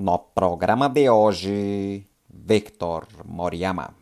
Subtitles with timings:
[0.00, 3.94] No programa de hoje, Victor Moriyama.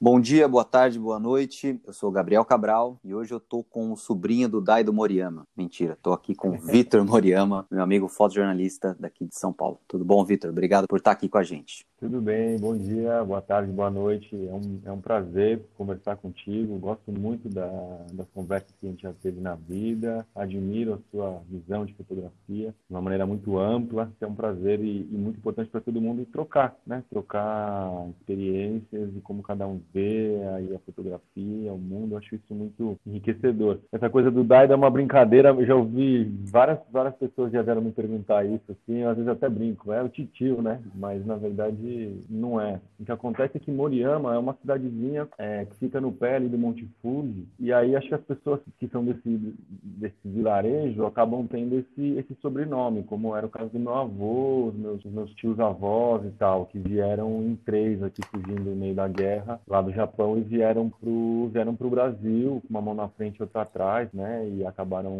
[0.00, 1.80] Bom dia, boa tarde, boa noite.
[1.84, 5.48] Eu sou Gabriel Cabral e hoje eu tô com o sobrinho do Daido Moriyama.
[5.56, 9.80] Mentira, tô aqui com o Vitor Moriyama, meu amigo fotojornalista daqui de São Paulo.
[9.88, 10.50] Tudo bom, Vitor?
[10.50, 11.84] Obrigado por estar aqui com a gente.
[11.98, 14.28] Tudo bem, bom dia, boa tarde, boa noite.
[14.34, 16.78] É um, é um prazer conversar contigo.
[16.78, 17.66] Gosto muito da,
[18.12, 20.26] das conversas que a gente já teve na vida.
[20.34, 24.12] Admiro a sua visão de fotografia de uma maneira muito ampla.
[24.20, 27.02] É um prazer e, e muito importante para todo mundo trocar, né?
[27.08, 27.90] Trocar
[28.20, 32.12] experiências e como cada um vê aí a fotografia, o mundo.
[32.12, 33.78] Eu acho isso muito enriquecedor.
[33.90, 35.48] Essa coisa do DAI é uma brincadeira.
[35.48, 38.98] Eu já ouvi várias, várias pessoas já vieram me perguntar isso, assim.
[38.98, 39.94] Eu, às vezes até brinco.
[39.94, 40.78] É o titio, né?
[40.94, 41.85] Mas na verdade
[42.28, 42.80] não é.
[42.98, 46.48] O que acontece é que Moriyama é uma cidadezinha é, que fica no pé ali
[46.48, 51.46] do Monte Fuji, e aí acho que as pessoas que são desse, desse vilarejo acabam
[51.46, 55.58] tendo esse, esse sobrenome, como era o caso do meu avô, os meus, meus tios
[55.58, 59.92] avós e tal, que vieram em três aqui fugindo no meio da guerra lá do
[59.92, 64.48] Japão e vieram pro, vieram Brasil, com uma mão na frente e outra atrás, né,
[64.50, 65.12] e acabaram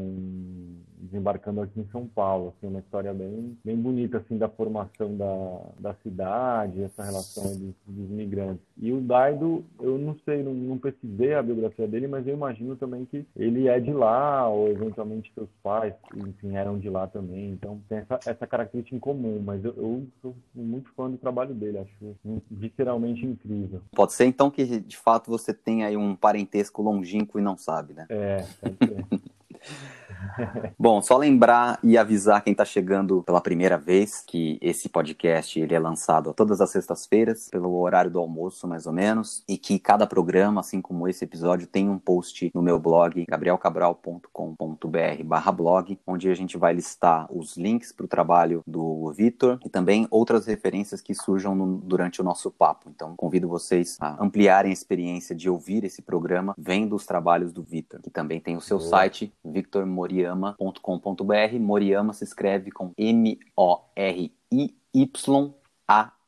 [1.01, 5.61] desembarcando aqui em São Paulo, assim, uma história bem, bem bonita, assim, da formação da,
[5.79, 8.65] da cidade, essa relação dos, dos imigrantes.
[8.79, 12.77] E o Daido, eu não sei, não, não pesquisei a biografia dele, mas eu imagino
[12.77, 17.51] também que ele é de lá, ou eventualmente seus pais, enfim, eram de lá também,
[17.51, 21.55] então tem essa, essa característica em comum, mas eu, eu sou muito fã do trabalho
[21.55, 22.17] dele, acho
[22.51, 23.81] visceralmente incrível.
[23.95, 27.95] Pode ser então que, de fato, você tem aí um parentesco longínquo e não sabe,
[27.95, 28.07] né?
[28.09, 29.07] É, pode ser.
[30.79, 35.75] Bom, só lembrar e avisar quem está chegando pela primeira vez que esse podcast ele
[35.75, 40.07] é lançado todas as sextas-feiras, pelo horário do almoço, mais ou menos, e que cada
[40.07, 46.35] programa, assim como esse episódio, tem um post no meu blog, gabrielcabral.com.br blog, onde a
[46.35, 51.15] gente vai listar os links para o trabalho do Vitor e também outras referências que
[51.15, 52.91] surjam no, durante o nosso papo.
[52.95, 57.63] Então, convido vocês a ampliarem a experiência de ouvir esse programa vendo os trabalhos do
[57.63, 58.91] Vitor, que também tem o seu Boa.
[58.91, 61.59] site, Victor Moreira moriama.com.br.
[61.61, 64.33] Moriama se escreve com M-O-R-I-Y-A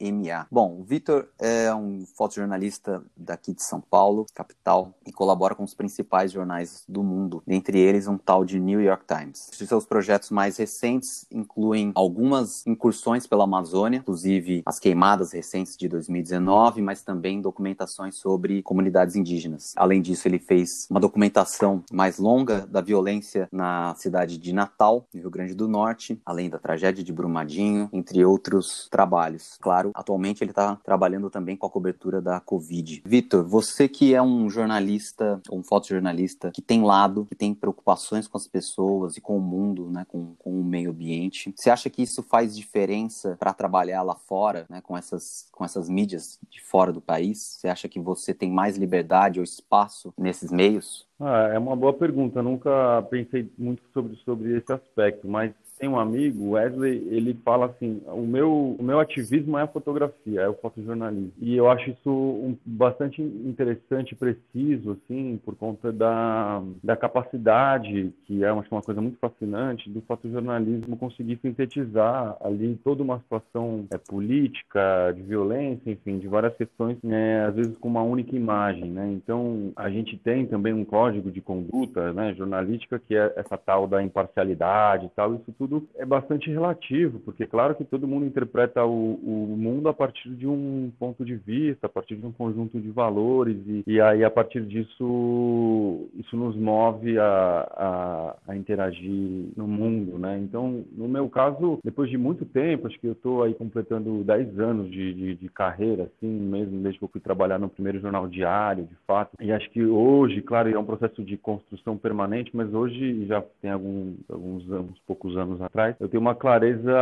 [0.01, 0.47] MA.
[0.51, 5.75] Bom, o Vitor é um fotojornalista daqui de São Paulo, capital, e colabora com os
[5.75, 9.51] principais jornais do mundo, entre eles um tal de New York Times.
[9.51, 15.89] Os seus projetos mais recentes incluem algumas incursões pela Amazônia, inclusive as queimadas recentes de
[15.89, 19.73] 2019, mas também documentações sobre comunidades indígenas.
[19.77, 25.21] Além disso, ele fez uma documentação mais longa da violência na cidade de Natal, no
[25.21, 29.57] Rio Grande do Norte, além da tragédia de Brumadinho, entre outros trabalhos.
[29.61, 33.03] Claro, Atualmente ele está trabalhando também com a cobertura da Covid.
[33.05, 38.37] Vitor, você que é um jornalista, um fotojornalista, que tem lado, que tem preocupações com
[38.37, 42.03] as pessoas e com o mundo, né, com, com o meio ambiente, você acha que
[42.03, 46.93] isso faz diferença para trabalhar lá fora, né, com essas, com essas mídias de fora
[46.93, 47.39] do país?
[47.59, 51.07] Você acha que você tem mais liberdade ou espaço nesses meios?
[51.21, 52.43] Ah, é uma boa pergunta.
[52.43, 58.03] Nunca pensei muito sobre, sobre esse aspecto, mas tem um amigo, Wesley, ele fala assim:
[58.07, 61.33] o meu, o meu ativismo é a fotografia, é o fotojornalismo.
[61.39, 68.43] E eu acho isso um, bastante interessante preciso, assim, por conta da, da capacidade, que
[68.43, 73.99] é uma, uma coisa muito fascinante, do fotojornalismo conseguir sintetizar ali toda uma situação é,
[73.99, 79.11] política, de violência, enfim, de várias questões, né, às vezes com uma única imagem, né?
[79.13, 83.87] Então, a gente tem também um código de conduta, né, jornalística, que é essa tal
[83.87, 88.27] da imparcialidade e tal, isso tudo tudo é bastante relativo, porque claro que todo mundo
[88.27, 92.33] interpreta o, o mundo a partir de um ponto de vista, a partir de um
[92.33, 98.57] conjunto de valores, e, e aí a partir disso isso nos move a, a, a,
[98.57, 100.39] interagir no mundo, né?
[100.39, 104.59] Então, no meu caso, depois de muito tempo, acho que eu estou aí completando 10
[104.59, 108.27] anos de, de, de, carreira, assim, mesmo desde que eu fui trabalhar no primeiro jornal
[108.29, 112.73] diário, de fato, e acho que hoje, claro, é um processo de construção permanente, mas
[112.73, 116.93] hoje já tem algum, alguns anos, poucos anos anos atrás, eu tenho uma clareza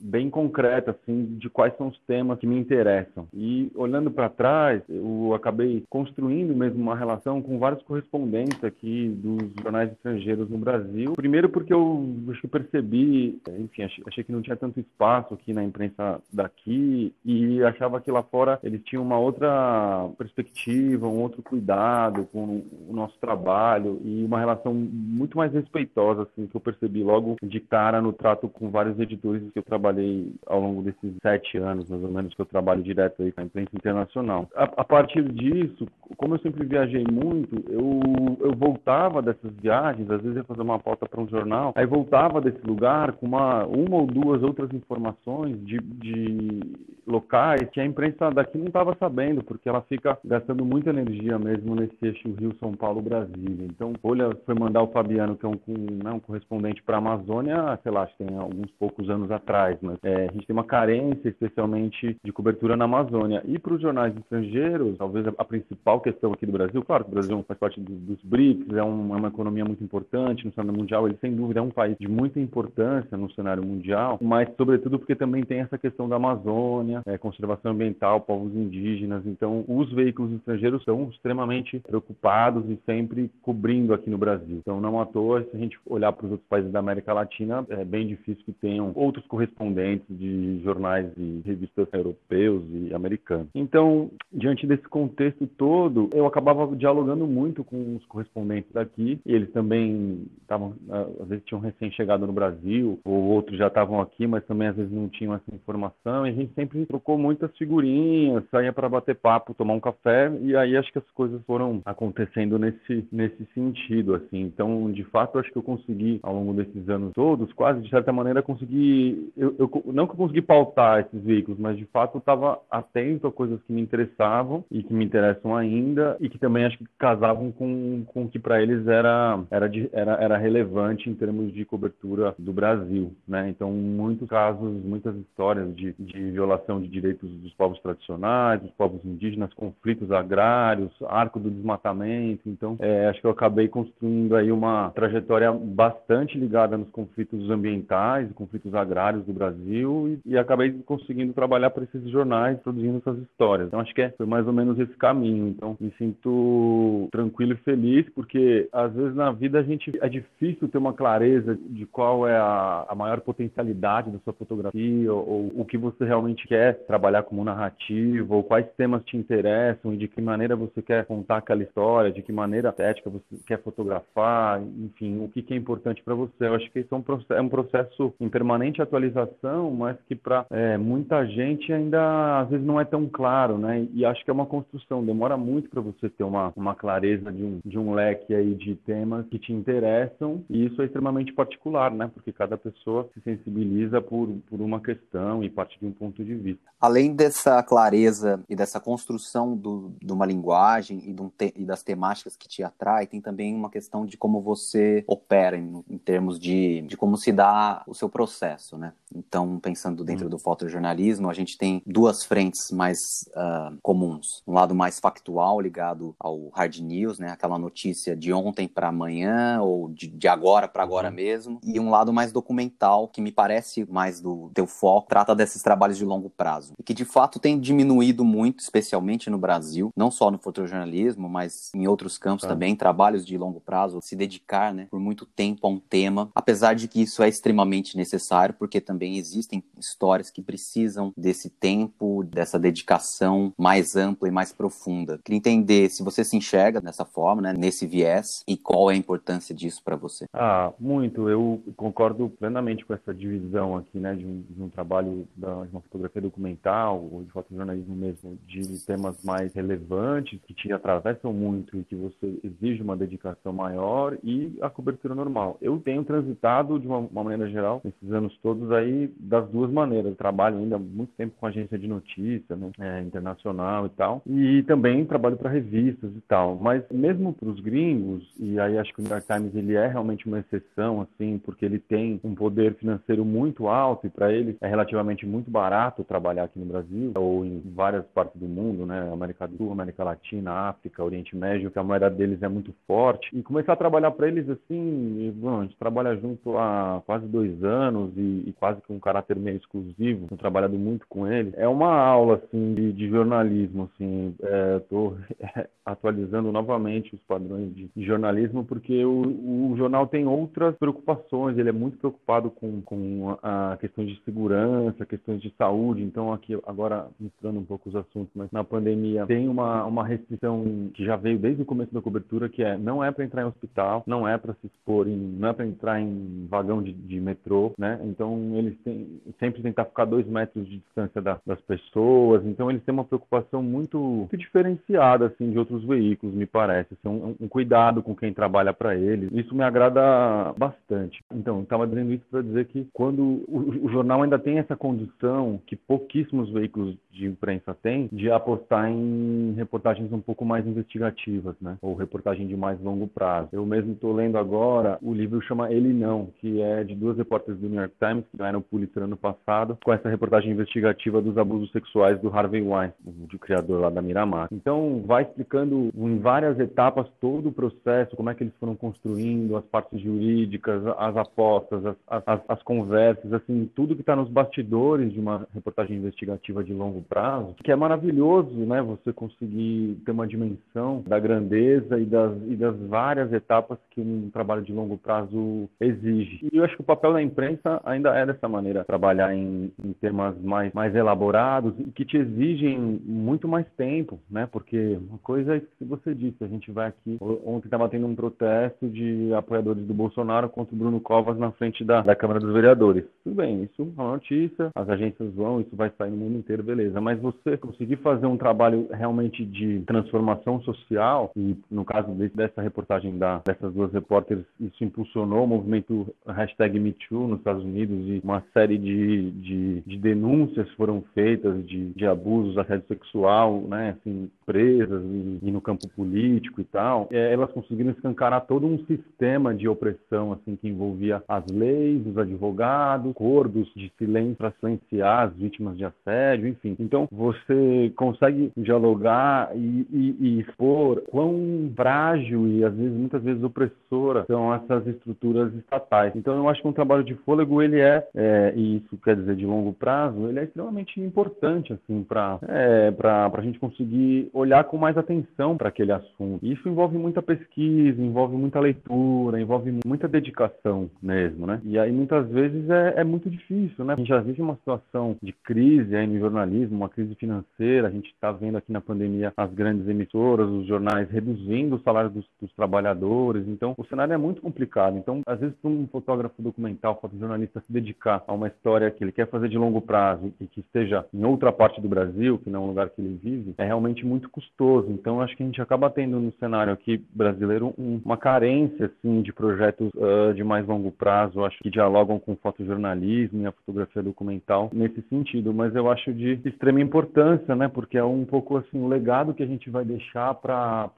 [0.00, 3.28] bem concreta, assim, de quais são os temas que me interessam.
[3.32, 9.62] E olhando para trás, eu acabei construindo mesmo uma relação com vários correspondentes aqui dos
[9.62, 11.12] jornais estrangeiros no Brasil.
[11.14, 15.52] Primeiro porque eu acho que percebi, enfim, achei, achei que não tinha tanto espaço aqui
[15.52, 21.42] na imprensa daqui e achava que lá fora eles tinham uma outra perspectiva, um outro
[21.42, 27.02] cuidado com o nosso trabalho e uma relação muito mais respeitosa, assim, que eu percebi
[27.02, 31.58] logo de cara no trato com vários editores que eu trabalhei ao longo desses sete
[31.58, 34.48] anos, mais ou menos, que eu trabalho direto aí com a imprensa internacional.
[34.54, 38.00] A, a partir disso, como eu sempre viajei muito, eu,
[38.40, 42.40] eu voltava dessas viagens, às vezes ia fazer uma pauta para um jornal, aí voltava
[42.40, 46.60] desse lugar com uma, uma ou duas outras informações de, de
[47.06, 51.74] locais que a imprensa daqui não estava sabendo, porque ela fica gastando muita energia mesmo
[51.74, 53.66] nesse eixo Rio-São Paulo-Brasília.
[53.66, 55.58] Então, olha, foi mandar o Fabiano, que é um,
[56.02, 57.47] né, um correspondente para a Amazônia,
[57.82, 60.64] sei lá, acho que tem alguns poucos anos atrás, mas é, a gente tem uma
[60.64, 63.42] carência, especialmente de cobertura na Amazônia.
[63.46, 67.14] E para os jornais estrangeiros, talvez a, principal questão aqui do Brasil, claro que o
[67.14, 70.78] Brasil faz parte do, dos BRICS, é, um, é, uma economia muito importante no cenário
[70.78, 74.98] mundial, ele sem dúvida é um país de muita importância no cenário mundial, mas sobretudo
[74.98, 79.24] porque também tem essa questão da Amazônia, é, conservação ambiental, povos indígenas.
[79.26, 84.58] Então, os veículos estrangeiros são extremamente preocupados e sempre cobrindo aqui no Brasil.
[84.58, 87.37] Então, não à toa, se a gente olhar para os outros países da América Latina,
[87.70, 93.48] é bem difícil que tenham outros correspondentes de jornais e revistas europeus e americanos.
[93.54, 99.20] Então, diante desse contexto todo, eu acabava dialogando muito com os correspondentes daqui.
[99.24, 100.74] E eles também estavam,
[101.20, 104.92] às vezes, tinham recém-chegado no Brasil, ou outros já estavam aqui, mas também às vezes
[104.92, 106.26] não tinham essa informação.
[106.26, 110.56] E a gente sempre trocou muitas figurinhas, saía para bater papo, tomar um café, e
[110.56, 114.40] aí acho que as coisas foram acontecendo nesse, nesse sentido, assim.
[114.42, 118.12] Então, de fato, acho que eu consegui, ao longo desses anos todos, quase de certa
[118.12, 119.32] maneira, conseguir.
[119.36, 123.26] Eu, eu não que eu consegui pautar esses veículos, mas de fato eu estava atento
[123.26, 126.86] a coisas que me interessavam e que me interessam ainda, e que também acho que
[126.96, 131.52] casavam com, com o que para eles era, era, de, era, era relevante em termos
[131.52, 133.48] de cobertura do Brasil, né?
[133.48, 139.04] Então, muitos casos, muitas histórias de, de violação de direitos dos povos tradicionais, dos povos
[139.04, 142.48] indígenas, conflitos agrários, arco do desmatamento.
[142.48, 147.07] Então, é, acho que eu acabei construindo aí uma trajetória bastante ligada nos conflitos
[147.50, 153.18] ambientais, conflitos agrários do Brasil e, e acabei conseguindo trabalhar para esses jornais, produzindo essas
[153.18, 153.68] histórias.
[153.68, 155.48] Então, acho que é, foi mais ou menos esse caminho.
[155.48, 160.68] Então, me sinto tranquilo e feliz porque às vezes na vida a gente é difícil
[160.68, 165.60] ter uma clareza de qual é a, a maior potencialidade da sua fotografia ou, ou
[165.60, 170.08] o que você realmente quer trabalhar como narrativa, ou quais temas te interessam e de
[170.08, 175.22] que maneira você quer contar aquela história, de que maneira estética você quer fotografar, enfim,
[175.22, 176.32] o que, que é importante para você.
[176.40, 176.94] Eu acho que isso
[177.30, 182.66] é um, processo, em permanente atualização, mas que para é, muita gente ainda às vezes
[182.66, 183.86] não é tão claro, né?
[183.92, 187.42] E acho que é uma construção, demora muito para você ter uma, uma clareza de
[187.42, 191.90] um, de um leque aí de temas que te interessam, e isso é extremamente particular,
[191.90, 192.10] né?
[192.12, 196.34] Porque cada pessoa se sensibiliza por, por uma questão e parte de um ponto de
[196.34, 196.62] vista.
[196.80, 201.82] Além dessa clareza e dessa construção do, de uma linguagem e, um te, e, das
[201.82, 206.38] temáticas que te atrai, tem também uma questão de como você opera em, em, termos
[206.38, 208.92] de, de como se dá o seu processo, né?
[209.14, 210.30] Então, pensando dentro hum.
[210.30, 212.98] do fotojornalismo, a gente tem duas frentes mais
[213.28, 214.42] uh, comuns.
[214.46, 217.30] Um lado mais factual, ligado ao hard news, né?
[217.30, 221.14] Aquela notícia de ontem para amanhã ou de, de agora para agora uhum.
[221.14, 221.60] mesmo.
[221.62, 225.98] E um lado mais documental, que me parece mais do teu foco, trata desses trabalhos
[225.98, 226.72] de longo prazo.
[226.78, 231.70] E que de fato tem diminuído muito, especialmente no Brasil, não só no fotojornalismo, mas
[231.74, 232.48] em outros campos é.
[232.48, 236.74] também, trabalhos de longo prazo, se dedicar, né, por muito tempo a um tema, apesar
[236.78, 242.58] de que isso é extremamente necessário, porque também existem histórias que precisam desse tempo, dessa
[242.58, 245.18] dedicação mais ampla e mais profunda.
[245.24, 248.96] Queria entender se você se enxerga dessa forma, né, nesse viés, e qual é a
[248.96, 250.26] importância disso para você.
[250.32, 251.28] Ah, muito.
[251.28, 255.70] Eu concordo plenamente com essa divisão aqui, né, de um, de um trabalho da, de
[255.70, 261.78] uma fotografia documental ou de fotojornalismo mesmo, de temas mais relevantes que te atravessam muito
[261.78, 265.56] e que você exige uma dedicação maior e a cobertura normal.
[265.60, 270.10] Eu tenho transitado de uma, uma maneira geral esses anos todos aí das duas maneiras.
[270.10, 274.62] Eu trabalho ainda muito tempo com agência de notícia, né, é, internacional e tal, e
[274.64, 276.56] também trabalho para revistas e tal.
[276.56, 279.86] Mas mesmo para os gringos, e aí acho que o New York Times ele é
[279.86, 284.56] realmente uma exceção, assim, porque ele tem um poder financeiro muito alto e para ele
[284.60, 289.10] é relativamente muito barato trabalhar aqui no Brasil ou em várias partes do mundo, né,
[289.12, 293.28] América do Sul, América Latina, África, Oriente Médio, que a moeda deles é muito forte.
[293.36, 297.62] E começar a trabalhar para eles assim, bom, a gente trabalha junto há quase dois
[297.62, 301.52] anos e, e quase que um caráter meio exclusivo, tenho trabalhado muito com ele.
[301.56, 304.34] É uma aula assim de, de jornalismo, assim,
[304.76, 310.76] estou é, atualizando novamente os padrões de, de jornalismo porque o, o, jornal tem outras
[310.76, 311.56] preocupações.
[311.56, 316.02] Ele é muito preocupado com, com a, a questão de segurança, questões de saúde.
[316.02, 320.90] Então aqui agora misturando um pouco os assuntos, mas na pandemia tem uma uma restrição
[320.94, 323.46] que já veio desde o começo da cobertura que é não é para entrar em
[323.46, 327.20] hospital, não é para se expor em, não é para entrar em vagão de, de
[327.20, 328.00] metrô, né?
[328.04, 332.44] Então eles têm, sempre tentar ficar dois metros de distância da, das pessoas.
[332.44, 336.94] Então eles têm uma preocupação muito, muito diferenciada assim de outros veículos, me parece.
[336.94, 339.30] Assim, um, um cuidado com quem trabalha para eles.
[339.32, 341.22] Isso me agrada bastante.
[341.32, 345.60] Então estava dizendo isso para dizer que quando o, o jornal ainda tem essa condição
[345.66, 351.76] que pouquíssimos veículos de imprensa têm de apostar em reportagens um pouco mais investigativas, né?
[351.82, 353.48] Ou reportagem de mais longo prazo.
[353.52, 357.60] Eu mesmo estou lendo agora o livro chama Ele Não, que é de duas repórteres
[357.60, 361.36] do New York Times que ganharam o Pulitzer ano passado, com essa reportagem investigativa dos
[361.36, 362.92] abusos sexuais do Harvey Weinstein,
[363.32, 364.48] o criador lá da Miramar.
[364.52, 369.56] Então, vai explicando em várias etapas todo o processo, como é que eles foram construindo
[369.56, 375.12] as partes jurídicas, as apostas, as, as, as conversas, assim, tudo que está nos bastidores
[375.12, 378.82] de uma reportagem investigativa de longo prazo, que é maravilhoso, né?
[378.82, 384.30] Você conseguir ter uma dimensão da grandeza e das, e das várias etapas que um
[384.30, 386.17] trabalho de longo prazo exige.
[386.22, 389.92] E eu acho que o papel da imprensa ainda é dessa maneira, trabalhar em, em
[389.94, 394.48] temas mais, mais elaborados e que te exigem muito mais tempo, né?
[394.50, 398.14] Porque uma coisa é que você disse, a gente vai aqui, ontem estava tendo um
[398.14, 402.52] protesto de apoiadores do Bolsonaro contra o Bruno Covas na frente da, da Câmara dos
[402.52, 403.04] Vereadores.
[403.24, 406.62] Tudo bem, isso é uma notícia, as agências vão, isso vai sair no mundo inteiro,
[406.62, 407.00] beleza.
[407.00, 413.18] Mas você conseguir fazer um trabalho realmente de transformação social, e no caso dessa reportagem
[413.18, 418.42] da, dessas duas repórteres, isso impulsionou o movimento hashtag MeToo nos Estados Unidos e uma
[418.52, 425.02] série de, de, de denúncias foram feitas de, de abusos, assédio sexual, né, assim, presas
[425.02, 429.68] e, e, no campo político e tal, é, elas conseguiram escancarar todo um sistema de
[429.68, 435.76] opressão assim que envolvia as leis, os advogados, acordos de silêncio para silenciar as vítimas
[435.76, 436.76] de assédio, enfim.
[436.78, 443.42] Então você consegue dialogar e, e, e expor quão frágil e às vezes muitas vezes
[443.42, 445.97] opressora são essas estruturas estatais.
[446.14, 449.36] Então eu acho que um trabalho de fôlego ele é, é e isso quer dizer
[449.36, 454.64] de longo prazo, ele é extremamente importante assim para é, para a gente conseguir olhar
[454.64, 456.44] com mais atenção para aquele assunto.
[456.44, 461.60] Isso envolve muita pesquisa, envolve muita leitura, envolve muita dedicação mesmo, né?
[461.64, 463.94] E aí muitas vezes é, é muito difícil, né?
[463.94, 467.88] A gente já vive uma situação de crise aí no jornalismo, uma crise financeira.
[467.88, 472.10] A gente está vendo aqui na pandemia as grandes emissoras, os jornais reduzindo o salário
[472.10, 473.46] dos, dos trabalhadores.
[473.46, 474.96] Então o cenário é muito complicado.
[474.96, 479.12] Então às vezes para um fotógrafo documental, fotojornalista se dedicar a uma história que ele
[479.12, 482.60] quer fazer de longo prazo e que esteja em outra parte do Brasil, que não
[482.60, 484.90] é um lugar que ele vive, é realmente muito custoso.
[484.90, 489.22] Então, acho que a gente acaba tendo no cenário aqui brasileiro um, uma carência assim
[489.22, 493.52] de projetos uh, de mais longo prazo, acho que dialogam com o fotojornalismo e a
[493.52, 495.52] fotografia documental nesse sentido.
[495.52, 497.68] Mas eu acho de extrema importância, né?
[497.68, 500.90] Porque é um pouco assim o legado que a gente vai deixar para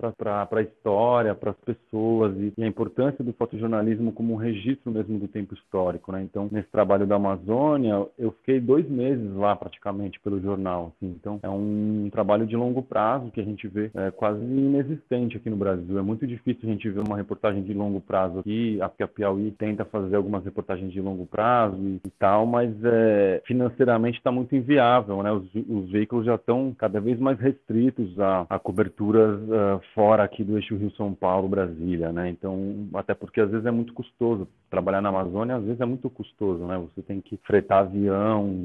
[0.51, 5.19] a história, para as pessoas e, e, a importância do fotojornalismo como um registro mesmo
[5.19, 6.23] do tempo histórico, né?
[6.23, 10.93] Então, nesse trabalho da Amazônia, eu fiquei dois meses lá praticamente pelo jornal.
[10.97, 11.13] Assim.
[11.19, 15.37] Então, é um trabalho de longo prazo prazo que a gente vê é quase inexistente
[15.37, 15.99] aqui no Brasil.
[15.99, 19.51] É muito difícil a gente ver uma reportagem de longo prazo aqui, porque a Piauí
[19.53, 24.55] tenta fazer algumas reportagens de longo prazo e, e tal, mas é, financeiramente está muito
[24.55, 25.33] inviável, né?
[25.33, 30.45] Os, os, veículos já estão cada vez mais restritos a, a coberturas uh, fora aqui
[30.45, 32.29] do eixo Rio-São Paulo-Brasília, né?
[32.29, 34.47] Então, até porque às vezes é muito custoso.
[34.71, 36.79] Trabalhar na Amazônia às vezes é muito custoso, né?
[36.79, 38.65] Você tem que fretar avião,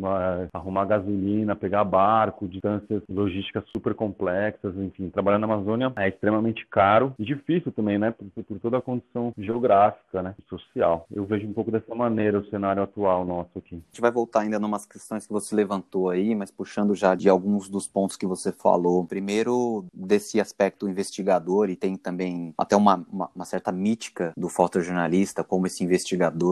[0.53, 7.13] arrumar gasolina, pegar barco, distâncias logísticas super complexas, enfim, trabalhar na Amazônia é extremamente caro
[7.17, 11.07] e difícil também, né, por, por toda a condição geográfica, né, social.
[11.11, 13.75] Eu vejo um pouco dessa maneira o cenário atual nosso aqui.
[13.75, 17.29] A gente vai voltar ainda numas questões que você levantou aí, mas puxando já de
[17.29, 19.05] alguns dos pontos que você falou.
[19.05, 25.43] Primeiro, desse aspecto investigador, e tem também até uma, uma, uma certa mítica do fotojornalista
[25.43, 25.94] como esse investigador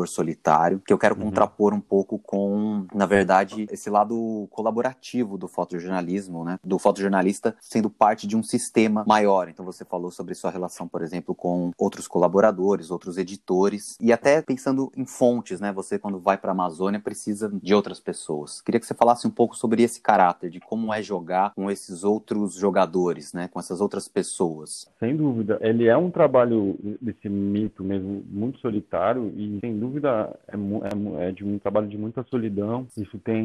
[0.08, 1.26] solitário, que eu quero uhum.
[1.26, 7.90] contrapor um pouco com, na verdade, esse lado colaborativo do fotojornalismo, né, do fotojornalista sendo
[7.90, 9.50] parte de um sistema maior.
[9.50, 14.42] Então você falou sobre sua relação, por exemplo, com outros colaboradores, outros editores e até
[14.42, 15.72] pensando em fontes, né?
[15.74, 18.62] Você quando vai para a Amazônia precisa de outras pessoas.
[18.62, 22.04] Queria que você falasse um pouco sobre esse caráter de como é jogar com esses
[22.04, 23.48] outros jogadores, né?
[23.48, 24.88] Com essas outras pessoas.
[25.00, 30.56] Sem dúvida, ele é um trabalho desse mito mesmo muito solitário e sem dúvida é,
[30.56, 32.88] é, é de um trabalho de muita solidão.
[32.98, 33.44] Isso tem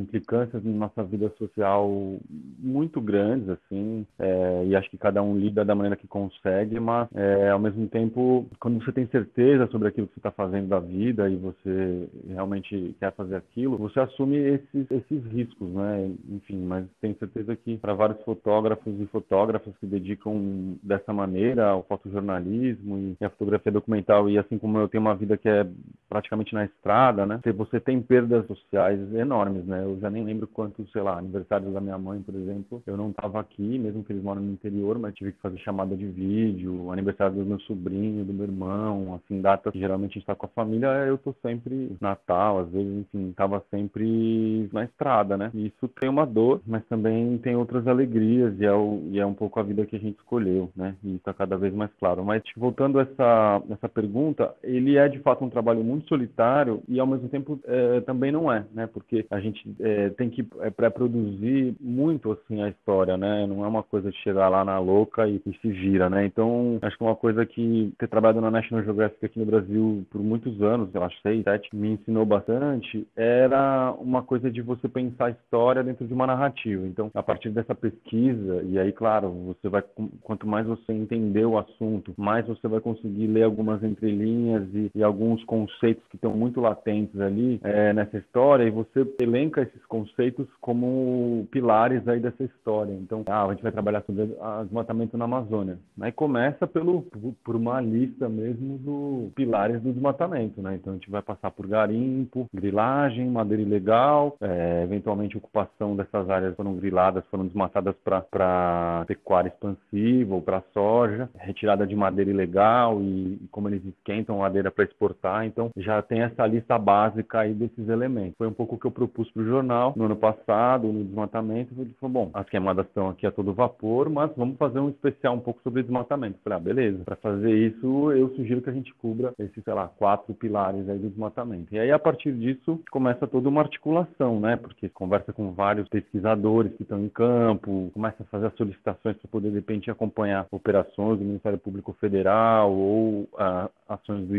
[0.00, 2.18] implicâncias na nossa vida social
[2.58, 7.08] muito grandes, assim, é, e acho que cada um lida da maneira que consegue, mas
[7.14, 10.78] é, ao mesmo tempo, quando você tem certeza sobre aquilo que você está fazendo da
[10.78, 16.10] vida e você realmente quer fazer aquilo, você assume esses, esses riscos, né?
[16.30, 21.82] Enfim, mas tenho certeza que para vários fotógrafos e fotógrafas que dedicam dessa maneira ao
[21.82, 25.66] fotojornalismo e a fotografia documental, e assim como eu tenho uma vida que é
[26.08, 27.40] praticamente na estrada, né?
[27.56, 29.82] Você tem perdas sociais enormes, né?
[29.84, 33.10] Eu já nem lembro quantos, sei lá, aniversários da minha mãe, por exemplo, eu não
[33.10, 36.92] estava aqui, mesmo que eles moram no interior, mas tive que fazer chamada de vídeo,
[36.92, 40.46] aniversário do meu sobrinho, do meu irmão, assim, datas que geralmente a gente está com
[40.46, 45.50] a família, eu tô sempre Natal, às vezes, enfim, tava sempre na estrada, né?
[45.52, 49.26] E isso tem uma dor, mas também tem outras alegrias e é, o, e é
[49.26, 50.94] um pouco a vida que a gente escolheu, né?
[51.02, 52.24] E está cada vez mais claro.
[52.24, 56.98] Mas voltando a essa, essa pergunta, ele é de fato um trabalho muito solitário e
[56.98, 58.86] ao mesmo tempo é, também não é, né?
[58.86, 63.46] Porque a gente é, tem que é, pré-produzir muito assim a história, né?
[63.46, 66.26] Não é uma coisa de chegar lá na louca e, e se gira, né?
[66.26, 70.20] Então acho que uma coisa que ter trabalhado na National Geographic aqui no Brasil por
[70.20, 75.26] muitos anos, eu acho seis, sete, me ensinou bastante, era uma coisa de você pensar
[75.26, 76.86] a história dentro de uma narrativa.
[76.86, 79.82] Então a partir dessa pesquisa e aí claro você vai
[80.22, 85.02] quanto mais você entender o assunto, mais você vai conseguir ler algumas entrelinhas e, e
[85.02, 90.46] alguns conceitos que estão muito latentes ali é, nessa história e você elenca esses conceitos
[90.60, 92.92] como pilares aí dessa história.
[92.92, 94.28] Então, ah, a gente vai trabalhar sobre
[94.64, 95.78] desmatamento na Amazônia.
[96.00, 97.02] Aí começa pelo,
[97.42, 100.74] por uma lista mesmo dos pilares do desmatamento, né?
[100.74, 106.54] Então a gente vai passar por garimpo, grilagem, madeira ilegal, é, eventualmente ocupação dessas áreas
[106.54, 113.38] foram griladas, foram desmatadas para pecuária expansiva ou para soja, retirada de madeira ilegal e,
[113.42, 115.46] e como eles esquentam madeira para exportar.
[115.46, 118.36] Então já tem essa lista básica aí desses elementos.
[118.36, 121.74] Foi um pouco o que eu propus para o jornal no ano passado, no desmatamento.
[121.78, 125.34] Ele falou, bom, as queimadas estão aqui a todo vapor, mas vamos fazer um especial
[125.34, 126.38] um pouco sobre desmatamento.
[126.42, 127.04] Falei, ah, beleza.
[127.04, 130.98] Para fazer isso, eu sugiro que a gente cubra esses, sei lá, quatro pilares aí
[130.98, 131.74] do desmatamento.
[131.74, 134.56] E aí, a partir disso, começa toda uma articulação, né?
[134.56, 139.30] Porque conversa com vários pesquisadores que estão em campo, começa a fazer as solicitações para
[139.30, 144.36] poder, de repente, acompanhar operações do Ministério Público Federal ou ah, ações do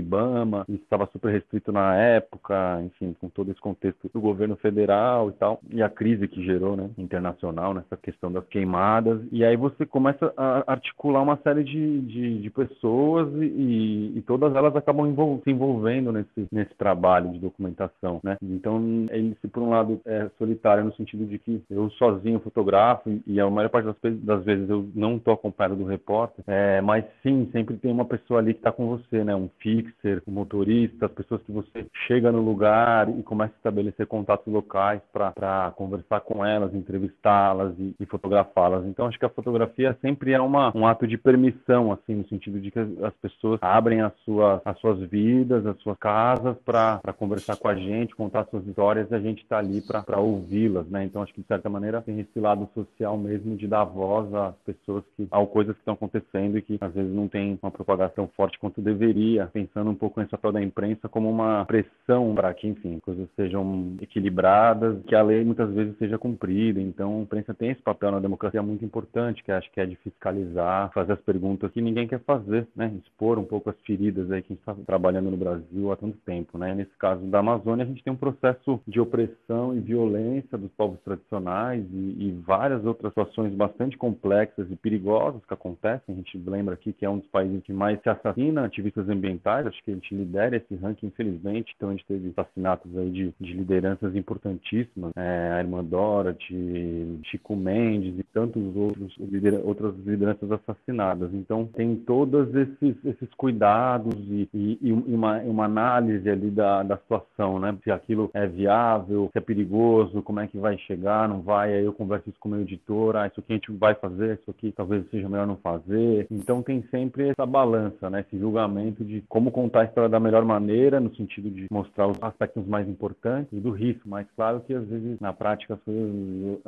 [0.70, 5.60] Estava super restrito na época, enfim, com todo esse contexto do governo federal e tal,
[5.70, 9.22] e a crise que gerou, né, internacional, nessa questão das queimadas.
[9.32, 14.56] E aí você começa a articular uma série de, de, de pessoas e, e, todas
[14.56, 18.38] elas acabam envol se envolvendo nesse, nesse trabalho de documentação, né?
[18.42, 23.40] Então, ele, por um lado, é solitário no sentido de que eu sozinho fotografo e
[23.40, 27.50] a maior parte das, das vezes eu não estou acompanhado do repórter, é, mas sim,
[27.52, 29.36] sempre tem uma pessoa ali que está com você, né?
[29.36, 34.08] Um fixer, um motorista, as pessoas que você chega no lugar e começa a estabelecer
[34.08, 38.86] contatos locais para conversar com elas, entrevistá-las e, e fotografá-las.
[38.86, 42.60] Então, acho que a fotografia sempre é uma, um ato de permissão, assim, no sentido
[42.60, 47.58] de que as pessoas abrem as suas, as suas vidas, as suas casas para conversar
[47.58, 51.04] com a gente, contar suas histórias e a gente está ali para ouvi-las, né?
[51.04, 54.56] Então, acho que de certa maneira tem esse lado social mesmo de dar voz às
[54.66, 58.28] pessoas que, ao coisas que estão acontecendo e que às vezes não tem uma propagação
[58.36, 62.68] forte quanto deveria, pensando um pouco nesse papel da imprensa como uma pressão para que,
[62.68, 66.80] enfim, coisas sejam equilibradas, que a lei muitas vezes seja cumprida.
[66.82, 69.96] Então, a imprensa tem esse papel na democracia muito importante, que acho que é de
[69.98, 72.92] fiscalizar, fazer as perguntas que ninguém quer fazer, né?
[73.04, 76.18] Expor um pouco as feridas aí que a gente está trabalhando no Brasil há tanto
[76.26, 76.74] tempo, né?
[76.74, 81.00] Nesse caso da Amazônia, a gente tem um processo de opressão e violência dos povos
[81.02, 86.14] tradicionais e, e várias outras situações bastante complexas e perigosas que acontecem.
[86.14, 89.68] A gente lembra aqui que é um dos países que mais se assassina ativistas ambientais,
[89.68, 91.74] acho que gente lidera esse ranking, infelizmente.
[91.76, 97.56] Então, a gente teve assassinatos aí de, de lideranças importantíssimas, é, a Irmã Dorothy, Chico
[97.56, 99.16] Mendes e tantos outros
[99.64, 101.34] outras lideranças assassinadas.
[101.34, 106.98] Então, tem todos esses, esses cuidados e, e, e uma, uma, análise ali da, da
[106.98, 107.76] situação, né?
[107.84, 111.74] Se aquilo é viável, se é perigoso, como é que vai chegar, não vai.
[111.74, 114.40] Aí eu converso isso com o meu editor, ah, isso aqui a gente vai fazer,
[114.40, 116.28] isso aqui talvez seja melhor não fazer.
[116.30, 118.22] Então, tem sempre essa balança, né?
[118.22, 122.22] Esse julgamento de como contar a história da melhor maneira, no sentido de mostrar os
[122.22, 126.12] aspectos mais importantes e do risco, mas claro que às vezes na prática as coisas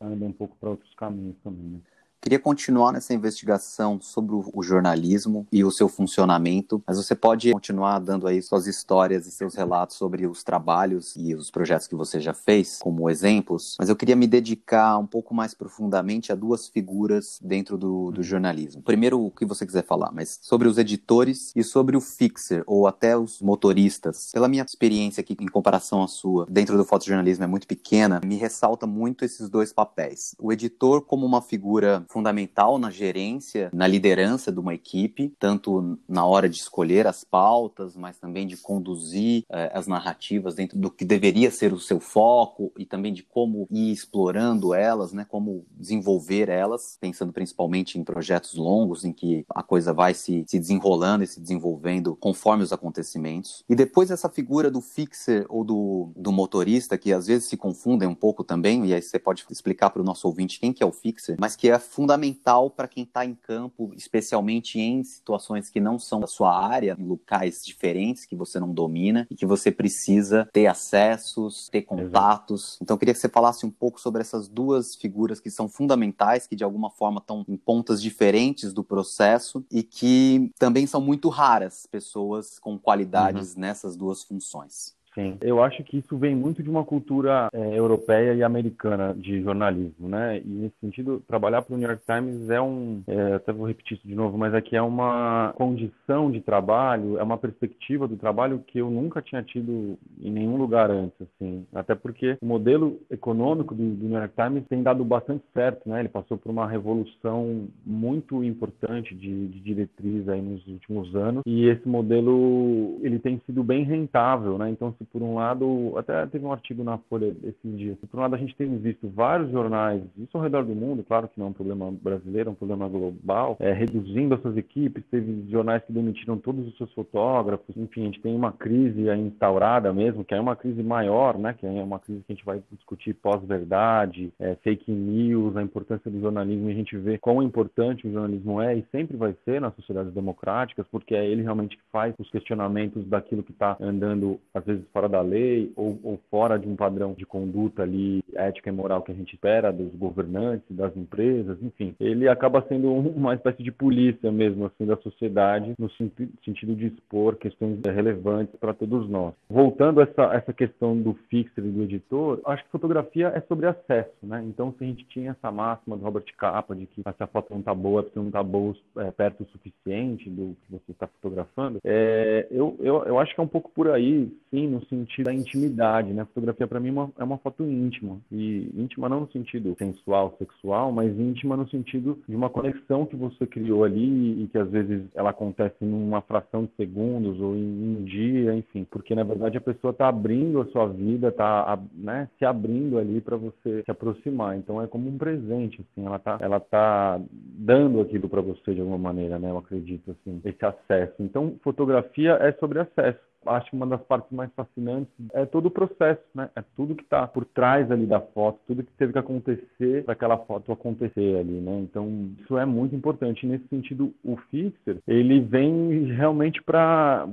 [0.01, 1.65] andam um pouco para outros caminhos também.
[1.65, 1.79] Né?
[2.27, 7.99] Queria continuar nessa investigação sobre o jornalismo e o seu funcionamento, mas você pode continuar
[7.99, 12.19] dando aí suas histórias e seus relatos sobre os trabalhos e os projetos que você
[12.19, 16.67] já fez, como exemplos, mas eu queria me dedicar um pouco mais profundamente a duas
[16.67, 18.81] figuras dentro do, do jornalismo.
[18.81, 22.87] Primeiro, o que você quiser falar, mas sobre os editores e sobre o fixer, ou
[22.87, 24.31] até os motoristas.
[24.33, 28.35] Pela minha experiência aqui, em comparação à sua, dentro do fotojornalismo é muito pequena, me
[28.35, 30.35] ressalta muito esses dois papéis.
[30.37, 36.25] O editor como uma figura fundamental na gerência, na liderança de uma equipe, tanto na
[36.25, 41.05] hora de escolher as pautas, mas também de conduzir eh, as narrativas dentro do que
[41.05, 46.49] deveria ser o seu foco e também de como ir explorando elas, né, como desenvolver
[46.49, 51.27] elas, pensando principalmente em projetos longos em que a coisa vai se, se desenrolando e
[51.27, 53.63] se desenvolvendo conforme os acontecimentos.
[53.69, 58.09] E depois essa figura do fixer ou do, do motorista, que às vezes se confundem
[58.09, 60.85] um pouco também, e aí você pode explicar para o nosso ouvinte quem que é
[60.85, 65.79] o fixer, mas que é fundamental para quem está em campo, especialmente em situações que
[65.79, 69.71] não são da sua área, em locais diferentes que você não domina e que você
[69.71, 72.61] precisa ter acessos, ter contatos.
[72.61, 72.83] Exato.
[72.83, 76.45] Então eu queria que você falasse um pouco sobre essas duas figuras que são fundamentais,
[76.45, 81.29] que de alguma forma estão em pontas diferentes do processo e que também são muito
[81.29, 83.61] raras pessoas com qualidades uhum.
[83.61, 84.96] nessas duas funções.
[85.17, 89.41] Sim, eu acho que isso vem muito de uma cultura é, europeia e americana de
[89.41, 90.39] jornalismo, né?
[90.45, 93.97] E nesse sentido, trabalhar para o New York Times é um, é, até vou repetir
[93.97, 98.15] isso de novo, mas aqui é, é uma condição de trabalho, é uma perspectiva do
[98.15, 101.65] trabalho que eu nunca tinha tido em nenhum lugar antes, assim.
[101.73, 105.99] Até porque o modelo econômico do, do New York Times tem dado bastante certo, né?
[105.99, 111.65] Ele passou por uma revolução muito importante de, de diretriz aí nos últimos anos e
[111.65, 114.69] esse modelo ele tem sido bem rentável, né?
[114.69, 118.21] Então se por um lado, até teve um artigo na Folha esses dias, por um
[118.21, 121.47] lado a gente tem visto vários jornais, isso ao redor do mundo, claro que não
[121.47, 125.83] é um problema brasileiro, é um problema global, é, reduzindo as suas equipes, teve jornais
[125.83, 130.33] que demitiram todos os seus fotógrafos, enfim, a gente tem uma crise instaurada mesmo, que
[130.33, 134.31] é uma crise maior, né, que é uma crise que a gente vai discutir pós-verdade,
[134.39, 138.61] é, fake news, a importância do jornalismo, e a gente vê quão importante o jornalismo
[138.61, 142.29] é e sempre vai ser nas sociedades democráticas, porque é ele realmente que faz os
[142.29, 146.75] questionamentos daquilo que está andando, às vezes, fora da lei ou, ou, fora de um
[146.75, 151.61] padrão de conduta ali ética e moral que a gente espera dos governantes, das empresas,
[151.61, 156.87] enfim, ele acaba sendo uma espécie de polícia mesmo assim da sociedade no sentido de
[156.87, 159.35] expor questões relevantes para todos nós.
[159.47, 163.67] Voltando a essa essa questão do fixer e do editor, acho que fotografia é sobre
[163.67, 164.43] acesso, né?
[164.47, 167.51] Então se a gente tinha essa máxima do Robert Capa de que se a foto
[167.51, 170.91] não está boa, é porque não está boa é, perto o suficiente do que você
[170.91, 174.85] está fotografando, é, eu, eu, eu acho que é um pouco por aí, sim, no
[174.85, 176.21] sentido da intimidade, né?
[176.21, 179.75] A fotografia para mim é uma, é uma foto íntima e íntima não no sentido
[179.77, 184.57] sensual, sexual, mas íntima no sentido de uma conexão que você criou ali e que
[184.57, 189.15] às vezes ela acontece em uma fração de segundos ou em um dia, enfim, porque
[189.15, 193.37] na verdade a pessoa está abrindo a sua vida, está né, se abrindo ali para
[193.37, 194.57] você se aproximar.
[194.57, 198.81] Então é como um presente, assim, ela está ela tá dando aquilo para você de
[198.81, 199.49] alguma maneira, né?
[199.49, 201.15] Eu acredito assim, esse acesso.
[201.19, 206.21] Então fotografia é sobre acesso acho uma das partes mais fascinantes é todo o processo,
[206.33, 206.49] né?
[206.55, 210.13] É tudo que está por trás ali da foto, tudo que teve que acontecer para
[210.13, 211.79] aquela foto acontecer ali, né?
[211.79, 213.45] Então, isso é muito importante.
[213.45, 217.27] nesse sentido, o Fixer, ele vem realmente para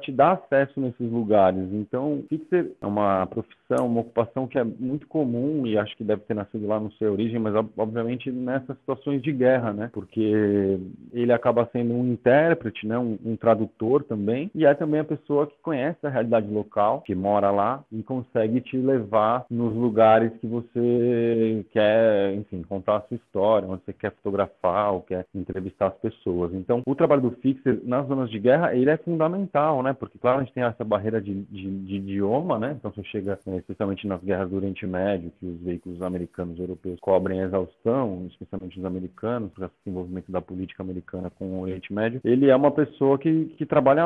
[0.00, 1.72] te dar acesso nesses lugares.
[1.72, 6.22] Então, Fixer é uma profissão, uma ocupação que é muito comum e acho que deve
[6.22, 9.90] ter nascido lá no seu origem, mas obviamente nessas situações de guerra, né?
[9.92, 10.78] Porque
[11.12, 12.98] ele acaba sendo um intérprete, né?
[12.98, 17.14] um, um tradutor também, e é também a pessoa que conhece a realidade local, que
[17.14, 23.16] mora lá e consegue te levar nos lugares que você quer, enfim, contar a sua
[23.16, 26.54] história, onde você quer fotografar ou quer entrevistar as pessoas.
[26.54, 29.92] Então, o trabalho do Fixer nas zonas de guerra, ele é fundamental, né?
[29.92, 32.76] Porque, claro, a gente tem essa barreira de, de, de idioma, né?
[32.78, 36.60] Então, você chega, né, especialmente nas guerras do Oriente Médio, que os veículos americanos e
[36.60, 41.62] europeus cobrem a exaustão, especialmente os americanos, por esse desenvolvimento da política americana com o
[41.62, 44.04] Oriente Médio, ele é uma pessoa que, que trabalha,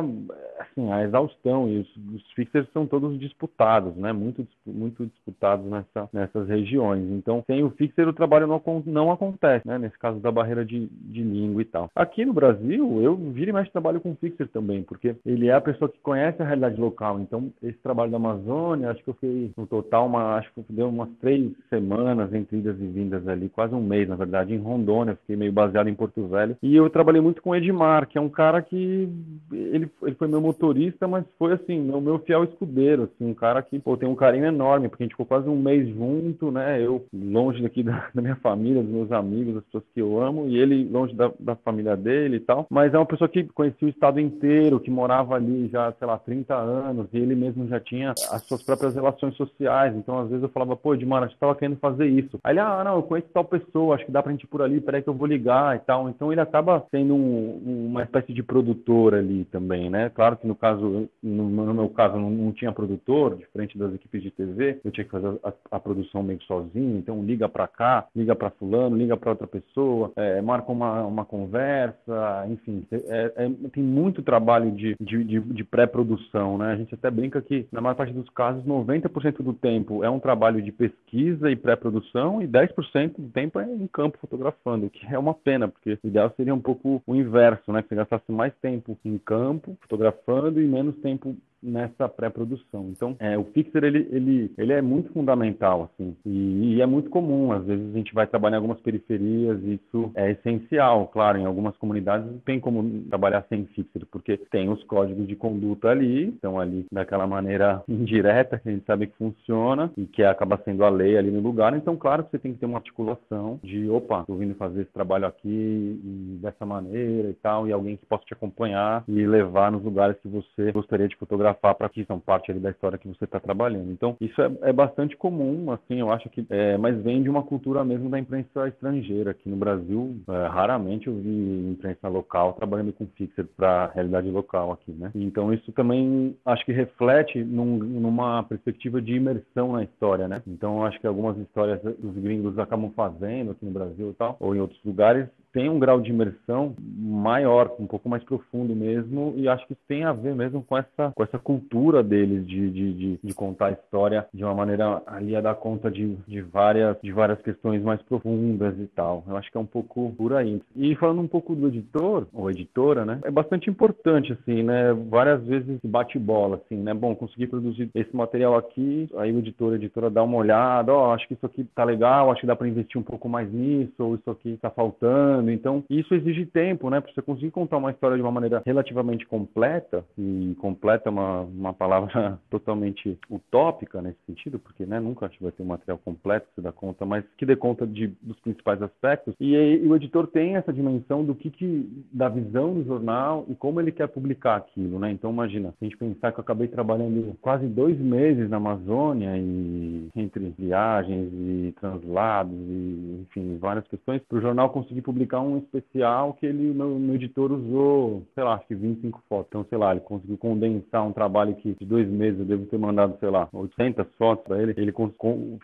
[0.59, 4.13] assim, a exaustão exaustão e os, os fixers são todos disputados, né?
[4.13, 7.03] Muito, muito disputados nessa, nessas regiões.
[7.11, 9.79] Então, sem o fixer, o trabalho não, não acontece, né?
[9.79, 11.91] Nesse caso da barreira de, de língua e tal.
[11.95, 15.89] Aqui no Brasil, eu viro e trabalho com fixer também, porque ele é a pessoa
[15.89, 17.21] que conhece a realidade local.
[17.21, 20.89] Então, esse trabalho da Amazônia, acho que eu fiquei no total, uma, acho que deu
[20.89, 25.17] umas três semanas entre idas e vindas ali, quase um mês, na verdade, em Rondônia.
[25.17, 26.57] Fiquei meio baseado em Porto Velho.
[26.63, 29.09] E eu trabalhei muito com o Edmar, que é um cara que
[29.53, 33.63] ele, ele foi meu motorista, mas foi assim, o meu fiel escudeiro, assim, um cara
[33.63, 36.85] que, pô, tem um carinho enorme, porque a gente ficou quase um mês junto, né?
[36.85, 40.49] Eu longe daqui da, da minha família, dos meus amigos, das pessoas que eu amo,
[40.49, 42.67] e ele longe da, da família dele e tal.
[42.69, 46.19] Mas é uma pessoa que conhecia o estado inteiro, que morava ali já, sei lá,
[46.19, 49.95] 30 anos, e ele mesmo já tinha as suas próprias relações sociais.
[49.95, 52.41] Então, às vezes eu falava, pô, Edmar, a gente tava querendo fazer isso.
[52.43, 54.63] Aí ele, ah, não, eu conheço tal pessoa, acho que dá pra gente ir por
[54.63, 56.09] ali, peraí que eu vou ligar e tal.
[56.09, 60.11] Então ele acaba sendo um, uma espécie de produtor ali também, né?
[60.11, 64.23] Claro que no caso, no, no meu caso, não, não, tinha produtor, diferente das equipes
[64.23, 68.07] de TV, eu tinha que fazer a, a produção meio sozinho, então liga para cá,
[68.15, 73.51] liga para fulano, liga para outra pessoa, é, marca uma, uma conversa, enfim, é, é,
[73.73, 76.73] tem muito trabalho de, de, de, de pré-produção, né?
[76.73, 80.21] A gente até brinca que, na maior parte dos casos, 90% do tempo é um
[80.21, 85.07] trabalho de pesquisa e pré-produção e 10% do tempo é em campo fotografando, o que
[85.07, 87.83] é uma pena, porque o ideal seria um pouco o inverso, né?
[87.83, 92.89] Que você gastasse mais tempo em campo fotografando e menos tempo nessa pré-produção.
[92.91, 97.11] Então, é, o fixer ele, ele, ele é muito fundamental, assim, e, e, é muito
[97.11, 97.53] comum.
[97.53, 101.09] Às vezes a gente vai trabalhar em algumas periferias, e isso é essencial.
[101.09, 105.89] Claro, em algumas comunidades tem como trabalhar sem fixer, porque tem os códigos de conduta
[105.89, 110.61] ali, estão ali daquela maneira indireta que a gente sabe que funciona e que acaba
[110.65, 111.75] sendo a lei ali no lugar.
[111.77, 114.93] Então, claro que você tem que ter uma articulação de, opa, estou vindo fazer esse
[114.93, 116.01] trabalho aqui
[116.41, 120.29] dessa maneira e tal, e alguém que possa te acompanhar e levar nos lugares que
[120.29, 123.91] você gostaria de fotografar para que são parte ali da história que você está trabalhando.
[123.91, 127.43] Então, isso é, é, bastante comum, assim, eu acho que, é, mas vem de uma
[127.43, 129.31] cultura mesmo da imprensa estrangeira.
[129.31, 134.31] Aqui no Brasil, é, raramente eu vi imprensa local trabalhando com fixer para a realidade
[134.31, 135.11] local aqui, né?
[135.15, 140.43] Então, isso também acho que reflete num, numa perspectiva de imersão na história, né?
[140.47, 144.55] Então, acho que algumas histórias os gringos acabam fazendo aqui no Brasil e tal, ou
[144.55, 149.49] em outros lugares, tem um grau de imersão maior, um pouco mais profundo mesmo, e
[149.49, 153.21] acho que tem a ver mesmo com essa, com essa cultura deles de, de, de,
[153.23, 157.13] de contar a história de uma maneira ali a dar conta de, de, várias, de
[157.13, 159.23] várias questões mais profundas e tal.
[159.29, 160.61] Eu acho que é um pouco por aí.
[160.75, 165.41] E falando um pouco do editor, ou editora, né, é bastante importante, assim, né, várias
[165.45, 169.77] vezes bate bola, assim, né, bom, consegui produzir esse material aqui, aí o editor, a
[169.77, 172.57] editora dá uma olhada, ó, oh, acho que isso aqui tá legal, acho que dá
[172.57, 175.53] para investir um pouco mais nisso, ou isso aqui tá faltando, ano.
[175.53, 177.01] Então, isso exige tempo, né?
[177.01, 181.41] Para você conseguir contar uma história de uma maneira relativamente completa, e completa é uma,
[181.43, 185.99] uma palavra totalmente utópica nesse sentido, porque né, nunca a gente vai ter um material
[186.05, 189.35] completo que se dá conta, mas que dê conta de, dos principais aspectos.
[189.39, 193.55] E, e, o editor tem essa dimensão do que, que da visão do jornal e
[193.55, 195.11] como ele quer publicar aquilo, né?
[195.11, 199.37] Então, imagina, se a gente pensar que eu acabei trabalhando quase dois meses na Amazônia
[199.37, 205.59] e entre viagens e translados e, enfim, várias questões, para o jornal conseguir publicar um
[205.59, 209.47] especial que ele, meu, meu editor usou, sei lá, acho que 25 fotos.
[209.49, 212.79] Então, sei lá, ele conseguiu condensar um trabalho que de dois meses eu devo ter
[212.79, 214.75] mandado, sei lá, 800 fotos para ele.
[214.77, 214.93] Ele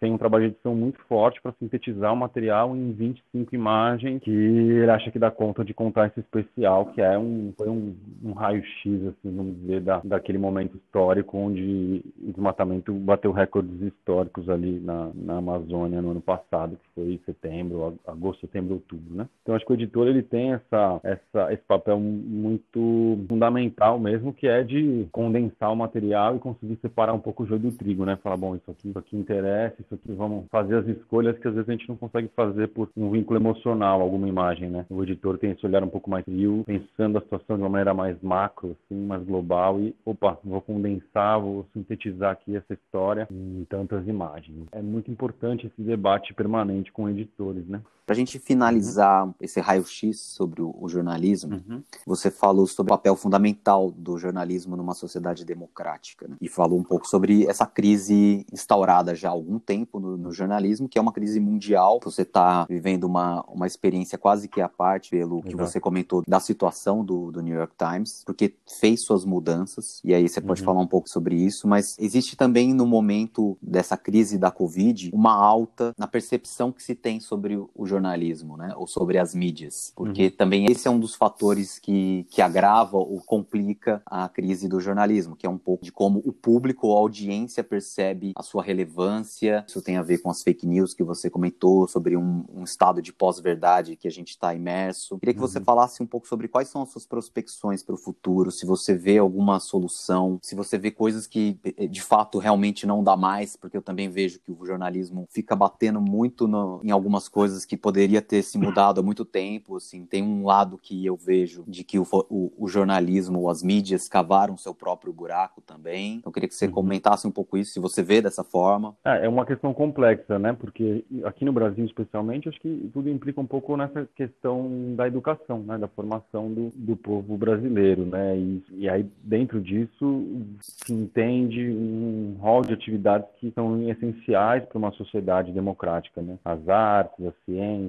[0.00, 4.30] tem um trabalho de edição muito forte para sintetizar o material em 25 imagens que
[4.30, 8.33] ele acha que dá conta de contar esse especial, que é um, foi um, um
[8.33, 14.80] raio-x, assim, vamos dizer, da, daquele momento histórico onde o desmatamento bateu recordes históricos ali
[14.80, 19.28] na, na Amazônia no ano passado, que foi setembro, agosto, setembro, outubro, né?
[19.42, 24.49] Então, acho que o editor ele tem essa, essa, esse papel muito fundamental mesmo, que
[24.49, 28.16] é de condensar o material e conseguir separar um pouco o joio do trigo, né?
[28.23, 31.55] Falar, bom, isso aqui, isso aqui interessa, isso aqui vamos fazer as escolhas que às
[31.55, 34.87] vezes a gente não consegue fazer por um vínculo emocional, alguma imagem, né?
[34.88, 37.92] O editor tem esse olhar um pouco mais frio, pensando a situação de uma maneira
[37.92, 43.66] mais macro, assim, mais global e, opa, vou condensar, vou sintetizar aqui essa história em
[43.68, 44.66] tantas imagens.
[44.73, 47.81] É muito importante esse debate permanente com editores, né?
[48.11, 49.35] Para a gente finalizar uhum.
[49.40, 51.81] esse raio-x sobre o, o jornalismo, uhum.
[52.05, 56.35] você falou sobre o papel fundamental do jornalismo numa sociedade democrática, né?
[56.40, 60.88] e falou um pouco sobre essa crise instaurada já há algum tempo no, no jornalismo,
[60.88, 62.01] que é uma crise mundial.
[62.03, 66.40] Você está vivendo uma, uma experiência quase que à parte, pelo que você comentou da
[66.40, 70.66] situação do, do New York Times, porque fez suas mudanças, e aí você pode uhum.
[70.66, 75.33] falar um pouco sobre isso, mas existe também no momento dessa crise da Covid uma
[75.33, 78.74] alta na percepção que se tem sobre o jornalismo, né?
[78.76, 80.30] ou sobre as mídias, porque uhum.
[80.30, 85.36] também esse é um dos fatores que, que agrava ou complica a crise do jornalismo,
[85.36, 89.64] que é um pouco de como o público ou a audiência percebe a sua relevância.
[89.68, 93.02] Isso tem a ver com as fake news que você comentou, sobre um, um estado
[93.02, 95.18] de pós-verdade que a gente está imerso.
[95.18, 95.46] Queria que uhum.
[95.46, 98.94] você falasse um pouco sobre quais são as suas prospecções para o futuro, se você
[98.94, 103.56] vê alguma solução, se você vê coisas que eh, de fato realmente não dá mais,
[103.56, 107.76] porque eu também vejo que o jornalismo fica batendo muito no, em algumas coisas que
[107.90, 111.83] poderia ter se mudado há muito tempo, assim, tem um lado que eu vejo de
[111.83, 116.18] que o, o, o jornalismo, as mídias cavaram seu próprio buraco também.
[116.18, 116.72] Então, eu queria que você uhum.
[116.72, 118.94] comentasse um pouco isso, se você vê dessa forma.
[119.05, 120.53] É, é uma questão complexa, né?
[120.53, 125.59] Porque aqui no Brasil, especialmente, acho que tudo implica um pouco nessa questão da educação,
[125.59, 125.76] né?
[125.76, 128.38] Da formação do, do povo brasileiro, né?
[128.38, 130.24] E, e aí, dentro disso,
[130.61, 136.38] se entende um rol de atividades que são essenciais para uma sociedade democrática, né?
[136.44, 137.79] As artes, a ciência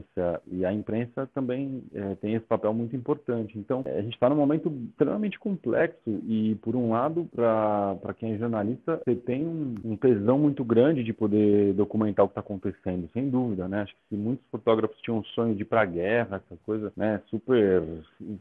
[0.51, 3.57] e a imprensa também é, tem esse papel muito importante.
[3.57, 8.37] Então, a gente está num momento extremamente complexo e, por um lado, para quem é
[8.37, 13.09] jornalista, você tem um, um tesão muito grande de poder documentar o que está acontecendo,
[13.13, 13.81] sem dúvida, né?
[13.81, 17.21] Acho que muitos fotógrafos tinham um sonho de ir para a guerra, essa coisa, né,
[17.27, 17.83] super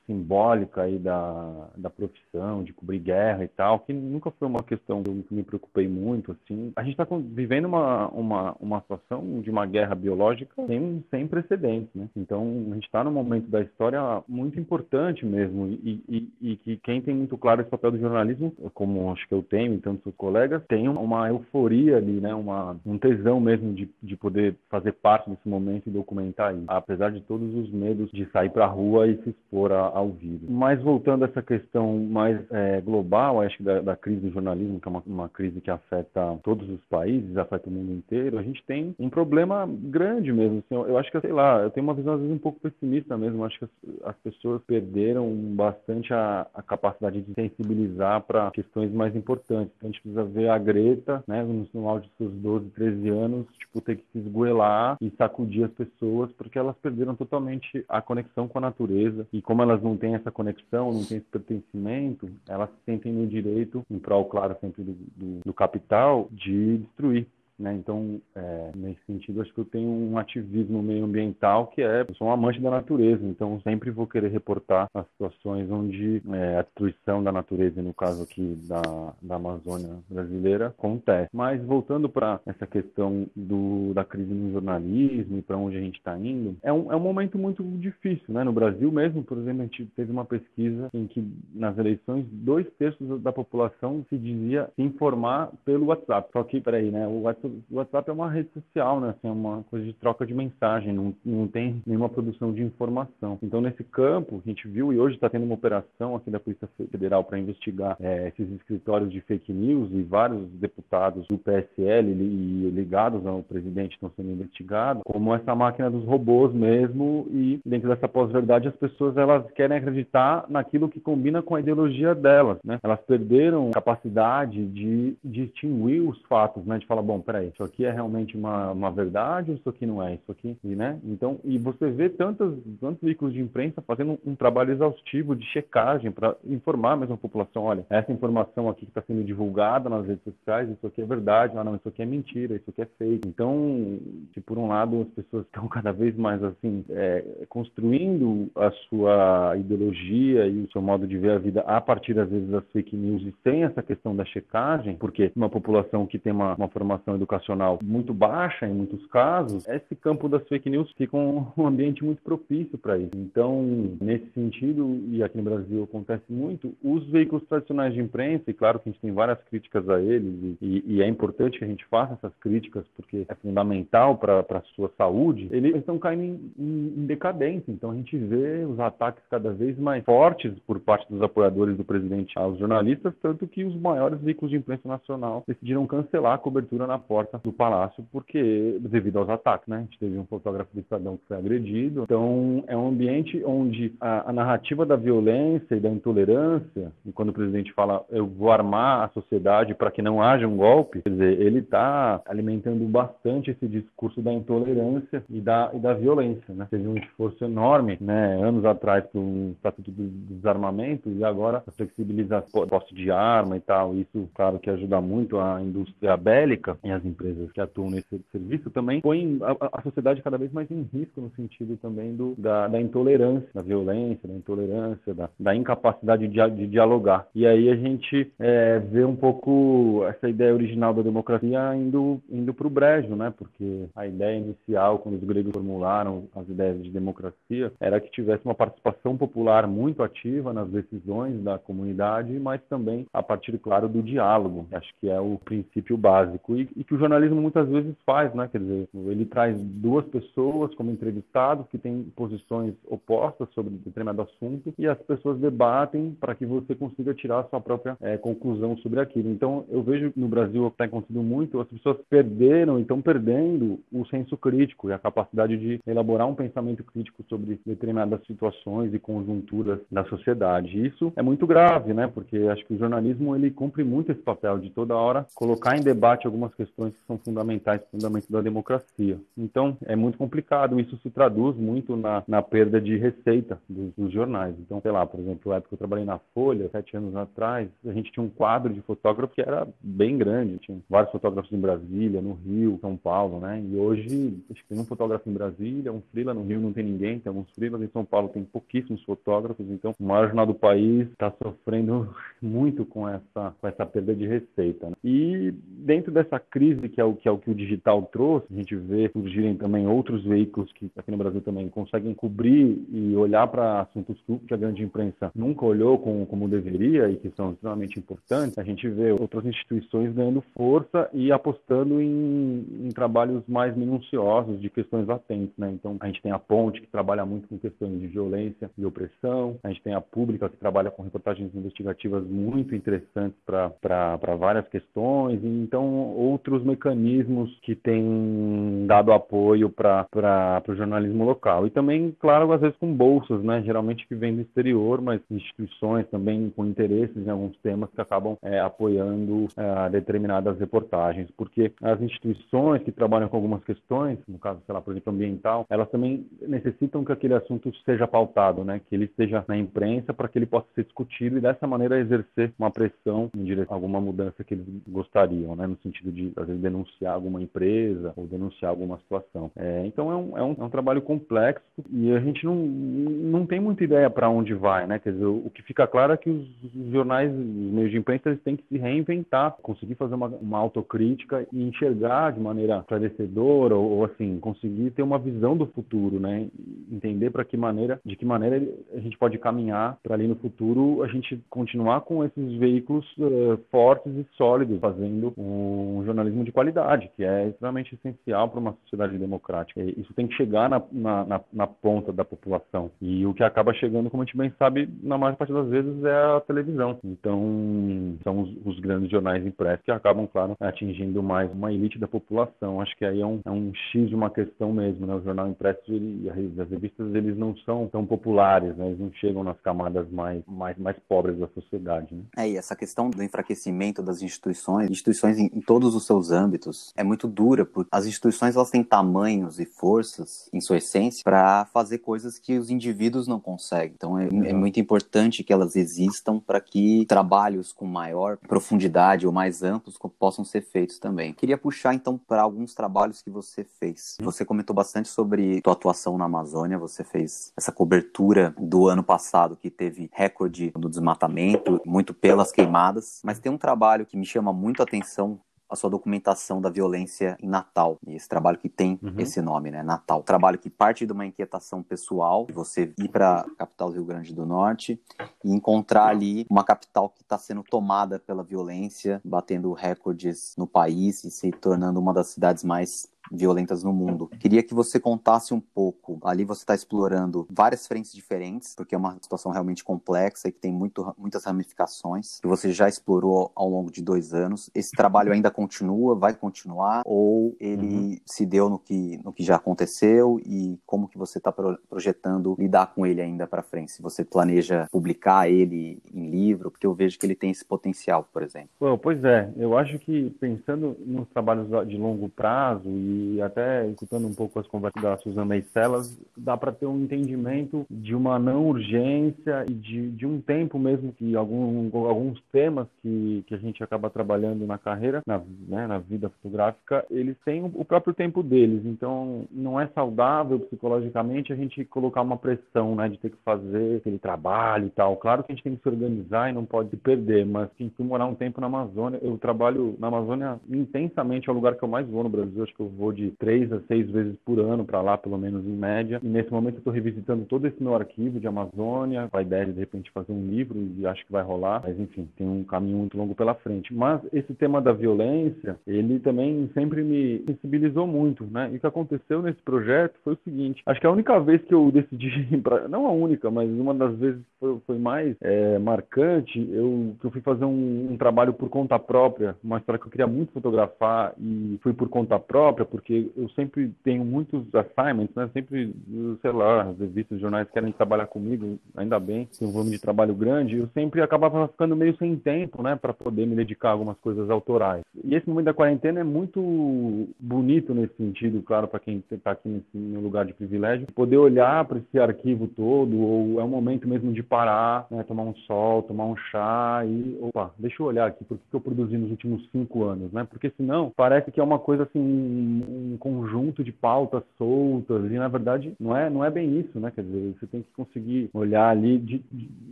[0.06, 5.02] simbólica aí da, da profissão, de cobrir guerra e tal, que nunca foi uma questão
[5.02, 6.72] que me preocupei muito, assim.
[6.76, 11.90] A gente está vivendo uma, uma, uma situação de uma guerra biológica sem, sem precedentes,
[11.94, 12.08] né?
[12.16, 16.76] Então, a gente está num momento da história muito importante mesmo e, e, e, que
[16.78, 20.12] quem tem muito claro esse papel do jornalismo, como acho que eu tenho e tantos
[20.16, 22.34] colegas, tem uma euforia ali, né?
[22.34, 27.10] Uma, um tesão mesmo de, de poder fazer parte desse momento e documentar isso, apesar
[27.10, 30.48] de todos os medos de sair para a rua e se expor a, ao vírus.
[30.48, 34.80] Mas voltando a essa questão mais é, global, acho que da, da, crise do jornalismo,
[34.80, 38.42] que é uma, uma crise que afeta todos os países, afeta o mundo inteiro, a
[38.42, 40.58] gente tem um problema grande mesmo.
[40.58, 43.16] Assim, eu acho que, sei lá, eu tenho uma visão às vezes um pouco pessimista
[43.16, 43.44] mesmo.
[43.44, 43.70] Acho que as,
[44.10, 49.72] as pessoas perderam bastante a, a capacidade de sensibilizar para questões mais importantes.
[49.76, 53.08] Então, a gente precisa ver a Greta, né, no, no auge dos seus 12, 13
[53.08, 58.00] anos, tipo, ter que se esgoelar e sacudir as pessoas, porque elas perderam totalmente a
[58.00, 59.26] conexão com a natureza.
[59.32, 63.26] E como elas não têm essa conexão, não têm esse pertencimento, elas se sentem no
[63.26, 67.26] direito, em prol, claro, sempre do, do, do capital, de destruir
[67.58, 67.74] né?
[67.74, 72.14] Então, é, nesse sentido, acho que eu tenho um ativismo meio ambiental que é, eu
[72.14, 76.62] sou um amante da natureza, então sempre vou querer reportar as situações onde é, a
[76.62, 81.28] destruição da natureza, no caso aqui da, da Amazônia brasileira, acontece.
[81.32, 85.98] Mas voltando para essa questão do, da crise no jornalismo e para onde a gente
[85.98, 88.44] está indo, é um, é um momento muito difícil, né?
[88.44, 92.66] No Brasil mesmo, por exemplo, a gente teve uma pesquisa em que nas eleições dois
[92.78, 96.28] terços da população se dizia se informar pelo WhatsApp.
[96.32, 97.06] Só que, peraí, né?
[97.06, 99.10] O WhatsApp o WhatsApp é uma rede social, né?
[99.10, 103.38] Assim, é uma coisa de troca de mensagem, não, não tem nenhuma produção de informação.
[103.42, 106.68] Então, nesse campo, a gente viu, e hoje está tendo uma operação aqui da Polícia
[106.90, 112.70] Federal para investigar é, esses escritórios de fake news e vários deputados do PSL e
[112.70, 118.08] ligados ao presidente estão sendo investigados, como essa máquina dos robôs mesmo, e dentro dessa
[118.08, 122.78] pós-verdade as pessoas elas querem acreditar naquilo que combina com a ideologia delas, né?
[122.82, 126.78] Elas perderam capacidade de distinguir os fatos, né?
[126.78, 129.86] De falar, bom, peraí, peraí, isso aqui é realmente uma, uma verdade ou isso aqui
[129.86, 130.14] não é?
[130.14, 130.98] Isso aqui, e, né?
[131.04, 136.10] Então, e você vê tantos, tantos veículos de imprensa fazendo um, trabalho exaustivo de checagem
[136.10, 140.22] para informar mesmo a população, olha, essa informação aqui que está sendo divulgada nas redes
[140.24, 143.28] sociais, isso aqui é verdade, ah, não, isso aqui é mentira, isso aqui é fake.
[143.28, 143.98] Então,
[144.34, 149.56] se por um lado as pessoas estão cada vez mais assim, é, construindo a sua
[149.56, 152.96] ideologia e o seu modo de ver a vida a partir, às vezes, das fake
[152.96, 157.18] news e sem essa questão da checagem, porque uma população que tem uma, uma formação
[157.28, 162.22] educacional muito baixa em muitos casos, esse campo das fake news fica um, ambiente muito
[162.22, 163.10] propício para isso.
[163.14, 163.62] Então,
[164.00, 168.78] nesse sentido, e aqui no Brasil acontece muito, os veículos tradicionais de imprensa, e claro
[168.78, 171.84] que a gente tem várias críticas a eles, e, e é importante que a gente
[171.86, 176.94] faça essas críticas porque é fundamental para a sua saúde, eles estão caindo em, em,
[176.98, 177.70] em decadência.
[177.70, 181.84] Então, a gente vê os ataques cada vez mais fortes por parte dos apoiadores do
[181.84, 186.86] presidente aos jornalistas, tanto que os maiores veículos de imprensa nacional decidiram cancelar a cobertura
[186.86, 189.78] na porta do palácio porque devido aos ataques, né?
[189.78, 192.02] A gente teve um fotógrafo do Estadão que foi agredido.
[192.02, 197.30] Então, é um ambiente onde a, a narrativa da violência e da intolerância, e quando
[197.30, 201.10] o presidente fala eu vou armar a sociedade para que não haja um golpe, quer
[201.10, 206.66] dizer, ele está alimentando bastante esse discurso da intolerância e da, e da violência, né?
[206.70, 211.70] Teve um esforço enorme, né, anos atrás para o Estatuto do Desarmamento e agora a
[211.70, 213.94] flexibilização posse de arma e tal.
[213.94, 218.70] Isso, claro, que ajuda muito a indústria bélica e as empresas que atuam nesse serviço
[218.70, 222.68] também põem a, a sociedade cada vez mais em risco no sentido também do, da,
[222.68, 227.26] da intolerância, da violência, da intolerância, da, da incapacidade de, de, dialogar.
[227.34, 232.52] E aí a gente é, vê um pouco essa ideia original da democracia indo, indo
[232.52, 233.32] para o brejo, né?
[233.36, 238.44] Porque a ideia inicial, quando os gregos formularam as ideias de democracia, era que tivesse
[238.44, 244.02] uma participação popular muito ativa nas decisões da comunidade, mas também a partir, claro, do
[244.02, 244.66] diálogo.
[244.72, 246.56] Acho que é o princípio básico.
[246.56, 248.48] E, e que o jornalismo muitas vezes faz, né?
[248.50, 254.72] Quer dizer, ele traz duas pessoas como entrevistados que têm posições opostas sobre determinado assunto
[254.78, 259.00] e as pessoas debatem para que você consiga tirar a sua própria é, conclusão sobre
[259.00, 259.30] aquilo.
[259.30, 263.78] Então, eu vejo no Brasil o que está acontecendo muito, as pessoas perderam estão perdendo
[263.92, 268.98] o senso crítico e a capacidade de elaborar um pensamento crítico sobre determinadas situações e
[268.98, 270.86] conjunturas da sociedade.
[270.86, 272.06] Isso é muito grave, né?
[272.06, 275.82] Porque acho que o jornalismo ele cumpre muito esse papel de toda hora colocar em
[275.82, 279.18] debate algumas questões que são fundamentais, fundamentos da democracia.
[279.36, 280.78] Então, é muito complicado.
[280.78, 284.54] Isso se traduz muito na, na perda de receita dos, dos jornais.
[284.58, 287.68] Então, sei lá, por exemplo, na época que eu trabalhei na Folha, sete anos atrás,
[287.86, 290.58] a gente tinha um quadro de fotógrafo que era bem grande.
[290.58, 293.60] Tinha vários fotógrafos em Brasília, no Rio, São Paulo, né?
[293.60, 296.84] E hoje, acho que tem um fotógrafo em Brasília, um freela no Rio não tem
[296.84, 299.66] ninguém, tem alguns freelas em São Paulo tem pouquíssimos fotógrafos.
[299.70, 304.26] Então, o maior jornal do país está sofrendo muito com essa, com essa perda de
[304.26, 304.90] receita.
[304.90, 304.96] Né?
[305.02, 308.56] E dentro dessa crise que é o que é o que o digital trouxe, a
[308.56, 313.46] gente vê surgirem também outros veículos que aqui no Brasil também conseguem cobrir e olhar
[313.48, 314.16] para assuntos
[314.46, 318.58] que a grande imprensa nunca olhou como, como deveria e que são extremamente importantes.
[318.58, 324.70] A gente vê outras instituições ganhando força e apostando em, em trabalhos mais minuciosos de
[324.70, 325.70] questões latentes, né?
[325.72, 329.56] Então a gente tem a Ponte que trabalha muito com questões de violência e opressão,
[329.62, 335.42] a gente tem a Pública que trabalha com reportagens investigativas muito interessantes para várias questões,
[335.42, 341.66] e então outros mecanismos que têm dado apoio para o jornalismo local.
[341.66, 343.62] E também, claro, às vezes com bolsas, né?
[343.64, 348.36] geralmente que vêm do exterior, mas instituições também com interesses em alguns temas que acabam
[348.42, 354.60] é, apoiando é, determinadas reportagens, porque as instituições que trabalham com algumas questões, no caso,
[354.66, 358.80] sei lá, por exemplo, ambiental, elas também necessitam que aquele assunto seja pautado, né?
[358.88, 362.52] que ele esteja na imprensa para que ele possa ser discutido e dessa maneira exercer
[362.58, 365.66] uma pressão em direção a alguma mudança que eles gostariam, né?
[365.66, 369.50] no sentido de, vezes, denunciar alguma empresa ou denunciar alguma situação.
[369.56, 373.46] É, então, é um, é, um, é um trabalho complexo e a gente não, não
[373.46, 374.98] tem muita ideia para onde vai, né?
[374.98, 378.30] Quer dizer, o que fica claro é que os, os jornais, os meios de imprensa,
[378.30, 383.76] eles têm que se reinventar, conseguir fazer uma, uma autocrítica e enxergar de maneira esclarecedora
[383.76, 386.48] ou, ou, assim, conseguir ter uma visão do futuro, né?
[386.90, 388.60] Entender para que maneira, de que maneira
[388.94, 393.58] a gente pode caminhar para ali no futuro a gente continuar com esses veículos uh,
[393.70, 399.18] fortes e sólidos, fazendo um jornalismo de qualidade, que é extremamente essencial para uma sociedade
[399.18, 399.80] democrática.
[399.80, 402.90] Isso tem que chegar na, na, na, ponta da população.
[403.00, 406.04] E o que acaba chegando, como a gente bem sabe, na maior parte das vezes
[406.04, 406.98] é a televisão.
[407.04, 412.08] Então, são os, os grandes jornais impressos que acabam, claro, atingindo mais uma elite da
[412.08, 412.80] população.
[412.80, 415.14] Acho que aí é um, é um X de uma questão mesmo, né?
[415.14, 418.86] O jornal impresso e as revistas, eles não são tão populares, né?
[418.86, 422.22] Eles não chegam nas camadas mais, mais, mais pobres da sociedade, né?
[422.36, 426.92] É, e essa questão do enfraquecimento das instituições, instituições em, em todos os seus âmbitos,
[426.96, 431.66] é muito dura, porque as instituições, elas têm tamanhos e forças, em sua essência, para
[431.66, 433.94] fazer coisas que os indivíduos não conseguem.
[433.94, 439.32] Então, é, é muito importante que elas existam para que trabalhos com maior profundidade ou
[439.32, 441.32] mais amplos possam ser feitos também.
[441.32, 444.16] Queria puxar então para alguns trabalhos que você fez.
[444.20, 444.24] Hum.
[444.24, 449.56] Você comentou bastante sobre sua atuação na Amazônia, você fez essa cobertura do ano passado
[449.56, 454.52] que teve recorde no desmatamento, muito pelas queimadas, mas tem um trabalho que me chama
[454.52, 457.98] muito a atenção a sua documentação da violência em Natal.
[458.06, 459.14] E esse trabalho que tem uhum.
[459.18, 459.82] esse nome, né?
[459.82, 460.22] Natal.
[460.22, 464.04] Trabalho que parte de uma inquietação pessoal, de você ir para a capital do Rio
[464.04, 465.00] Grande do Norte
[465.44, 471.24] e encontrar ali uma capital que está sendo tomada pela violência, batendo recordes no país
[471.24, 474.28] e se tornando uma das cidades mais violentas no mundo.
[474.38, 476.18] Queria que você contasse um pouco.
[476.22, 480.58] Ali você está explorando várias frentes diferentes, porque é uma situação realmente complexa e que
[480.58, 484.70] tem muito, muitas ramificações, que você já explorou ao longo de dois anos.
[484.74, 488.16] Esse trabalho ainda continua, vai continuar, ou ele uhum.
[488.24, 492.94] se deu no que, no que já aconteceu e como que você está projetando lidar
[492.94, 493.92] com ele ainda para frente?
[493.92, 498.28] Se você planeja publicar ele em livro, porque eu vejo que ele tem esse potencial,
[498.32, 498.70] por exemplo.
[498.80, 503.86] Bom, pois é, eu acho que pensando nos trabalhos de longo prazo e e até
[503.88, 508.14] escutando um pouco as conversas da Suzana e Celas, dá para ter um entendimento de
[508.14, 513.54] uma não urgência e de, de um tempo mesmo que algum, alguns temas que, que
[513.54, 518.12] a gente acaba trabalhando na carreira, na, né, na vida fotográfica, eles têm o próprio
[518.12, 518.84] tempo deles.
[518.84, 523.96] Então, não é saudável psicologicamente a gente colocar uma pressão, né, de ter que fazer
[523.96, 525.16] aquele trabalho e tal.
[525.16, 528.04] Claro que a gente tem que se organizar e não pode perder, mas quem for
[528.04, 531.88] morar um tempo na Amazônia, eu trabalho na Amazônia intensamente, é o lugar que eu
[531.88, 534.84] mais vou no Brasil, acho que eu vou de três a seis vezes por ano
[534.84, 536.20] para lá, pelo menos em média.
[536.22, 539.66] E nesse momento eu estou revisitando todo esse meu arquivo de Amazônia, com a ideia
[539.66, 542.64] de de repente fazer um livro e acho que vai rolar, mas enfim, tem um
[542.64, 543.94] caminho muito longo pela frente.
[543.94, 548.68] Mas esse tema da violência, ele também sempre me sensibilizou muito, né?
[548.72, 551.72] E o que aconteceu nesse projeto foi o seguinte: acho que a única vez que
[551.72, 556.68] eu decidi, pra, não a única, mas uma das vezes foi, foi mais é, marcante,
[556.72, 560.10] eu que eu fui fazer um, um trabalho por conta própria, uma história que eu
[560.10, 565.48] queria muito fotografar e fui por conta própria, porque eu sempre tenho muitos assignments, né?
[565.52, 565.94] Sempre,
[566.42, 570.34] sei lá, as revistas, jornais querem trabalhar comigo, ainda bem, tem um volume de trabalho
[570.34, 574.16] grande, eu sempre acabava ficando meio sem tempo, né, para poder me dedicar a algumas
[574.18, 575.02] coisas autorais.
[575.24, 579.68] E esse momento da quarentena é muito bonito nesse sentido, claro, para quem está aqui
[579.68, 584.08] nesse meu lugar de privilégio, poder olhar para esse arquivo todo, ou é um momento
[584.08, 588.26] mesmo de parar, né, tomar um sol, tomar um chá e, opa, deixa eu olhar
[588.26, 590.46] aqui, por que eu produzi nos últimos cinco anos, né?
[590.48, 595.48] Porque senão parece que é uma coisa assim, um, conjunto de pautas soltas, e na
[595.48, 597.10] verdade não é, não é bem isso, né?
[597.14, 599.70] Quer dizer, você tem que conseguir olhar ali de, de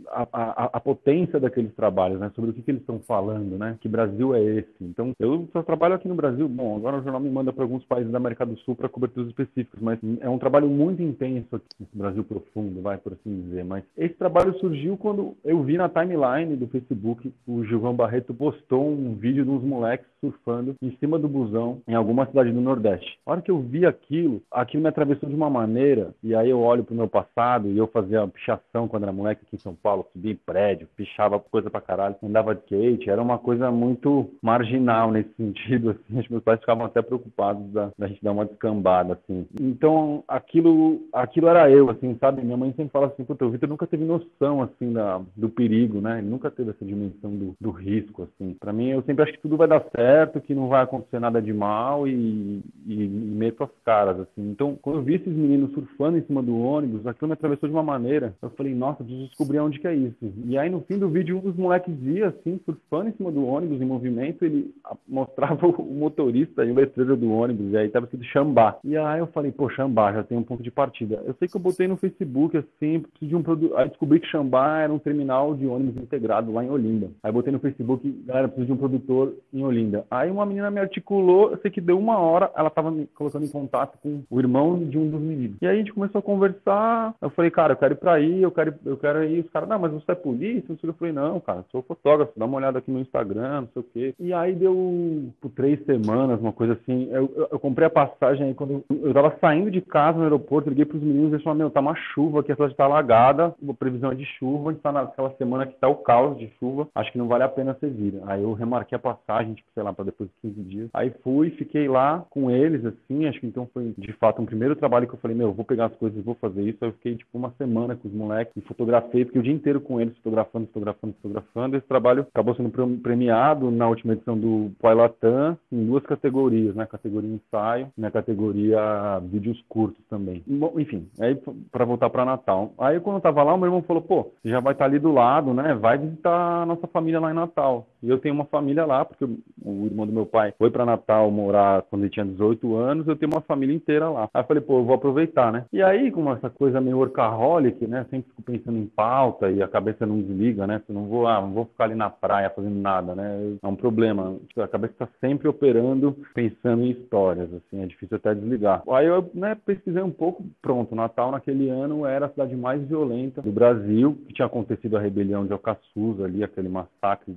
[0.09, 2.31] a, a, a, potência daqueles trabalhos, né?
[2.35, 3.77] Sobre o que, que eles estão falando, né?
[3.81, 4.73] Que Brasil é esse?
[4.81, 6.47] Então, eu só trabalho aqui no Brasil.
[6.47, 9.29] Bom, agora o jornal me manda para alguns países da América do Sul para coberturas
[9.29, 13.63] específicas, mas é um trabalho muito intenso aqui nesse Brasil profundo, vai por assim dizer.
[13.63, 18.89] Mas esse trabalho surgiu quando eu vi na timeline do Facebook o Gilvão Barreto postou
[18.89, 23.17] um vídeo de uns moleques surfando em cima do busão em alguma cidade do Nordeste.
[23.25, 26.61] A hora que eu vi aquilo, aquilo me atravessou de uma maneira, e aí eu
[26.61, 30.05] olho pro meu passado e eu fazia pichação quando era moleque aqui em São Paulo,
[30.13, 35.11] subia em prédio, pichava coisa pra caralho, andava de skate, era uma coisa muito marginal
[35.11, 39.13] nesse sentido, assim, os meus pais ficavam até preocupados da, da gente dar uma descambada,
[39.13, 39.45] assim.
[39.59, 42.43] Então, aquilo, aquilo era eu, assim, sabe?
[42.43, 45.99] Minha mãe sempre fala assim, puta, o Vitor nunca teve noção, assim, da, do perigo,
[45.99, 46.19] né?
[46.19, 48.53] Ele nunca teve essa dimensão do, do risco, assim.
[48.59, 51.41] Pra mim, eu sempre acho que tudo vai dar certo, que não vai acontecer nada
[51.41, 54.49] de mal e, e, e meto as caras, assim.
[54.49, 57.75] Então, quando eu vi esses meninos surfando em cima do ônibus, aquilo me atravessou de
[57.75, 60.33] uma maneira, eu falei, nossa, preciso descobrir onde que é isso.
[60.45, 63.45] E aí, no fim do vídeo, um dos moleques ia, assim, surfando em cima do
[63.45, 64.73] ônibus, em movimento, ele
[65.07, 68.77] mostrava o motorista e o letreiro do ônibus, e aí tava escrito Xambá.
[68.83, 71.21] E aí eu falei, pô, Xambá, já tem um ponto de partida.
[71.25, 73.75] Eu sei que eu botei no Facebook, assim, preciso de um produto.
[73.77, 77.09] Aí descobri que Xambá era um terminal de ônibus integrado lá em Olinda.
[77.23, 80.05] Aí botei no Facebook, galera, preciso de um produtor em Olinda.
[80.09, 83.45] Aí uma menina me articulou, eu sei que deu uma hora, ela tava me colocando
[83.45, 85.57] em contato com o irmão de um dos meninos.
[85.61, 88.41] E aí a gente começou a conversar, eu falei, cara, eu quero ir pra aí,
[88.41, 89.41] eu quero, eu quero ir.
[89.41, 90.75] Os caras, não, mas você é polícia?
[90.81, 93.85] Eu falei, não, cara, sou fotógrafo, dá uma olhada aqui no Instagram, não sei o
[93.93, 94.15] quê.
[94.19, 97.07] E aí deu por três semanas, uma coisa assim.
[97.11, 100.23] Eu, eu, eu comprei a passagem aí quando eu, eu tava saindo de casa no
[100.23, 102.85] aeroporto, liguei pros meninos e eles falaram, meu, tá uma chuva aqui, a cidade tá
[102.85, 106.37] alagada, a previsão é de chuva, a gente tá naquela semana que tá o caos
[106.37, 108.19] de chuva, acho que não vale a pena você vir.
[108.25, 110.89] Aí eu remarquei a passagem, tipo, sei lá, pra depois de 15 dias.
[110.93, 114.75] Aí fui, fiquei lá com eles, assim, acho que então foi de fato um primeiro
[114.75, 116.77] trabalho que eu falei, meu, vou pegar as coisas vou fazer isso.
[116.81, 119.79] Aí eu fiquei, tipo, uma semana com os moleques e fotografei, fiquei o dia inteiro
[119.79, 121.77] com eles, fotografando, fotografando, fotografando.
[121.77, 122.69] Esse trabalho acabou sendo
[122.99, 126.85] premiado na última edição do Poilatam em duas categorias, né?
[126.85, 130.43] Categoria ensaio e na categoria vídeos curtos também.
[130.77, 131.39] Enfim, aí
[131.71, 132.73] para voltar para Natal.
[132.77, 134.89] Aí quando eu tava lá, o meu irmão falou, pô, você já vai estar tá
[134.89, 135.73] ali do lado, né?
[135.75, 137.87] Vai visitar a nossa família lá em Natal.
[138.07, 141.29] E eu tenho uma família lá, porque o irmão do meu pai foi para Natal
[141.29, 144.29] morar quando ele tinha 18 anos, eu tenho uma família inteira lá.
[144.33, 145.65] Aí eu falei, pô, eu vou aproveitar, né?
[145.73, 148.05] E aí, com essa coisa meio workaholic, né?
[148.09, 150.81] Sempre fico pensando em pauta e a cabeça não desliga, né?
[150.87, 153.57] Eu não vou, ah, não vou ficar ali na praia fazendo nada, né?
[153.61, 154.37] É um problema.
[154.47, 158.83] Tipo, a cabeça está sempre operando, pensando em histórias, assim, é difícil até desligar.
[158.89, 163.41] Aí eu, né, pesquisei um pouco, pronto, Natal naquele ano era a cidade mais violenta
[163.41, 167.35] do Brasil, que tinha acontecido a rebelião de Alcaçuz ali, aquele massacre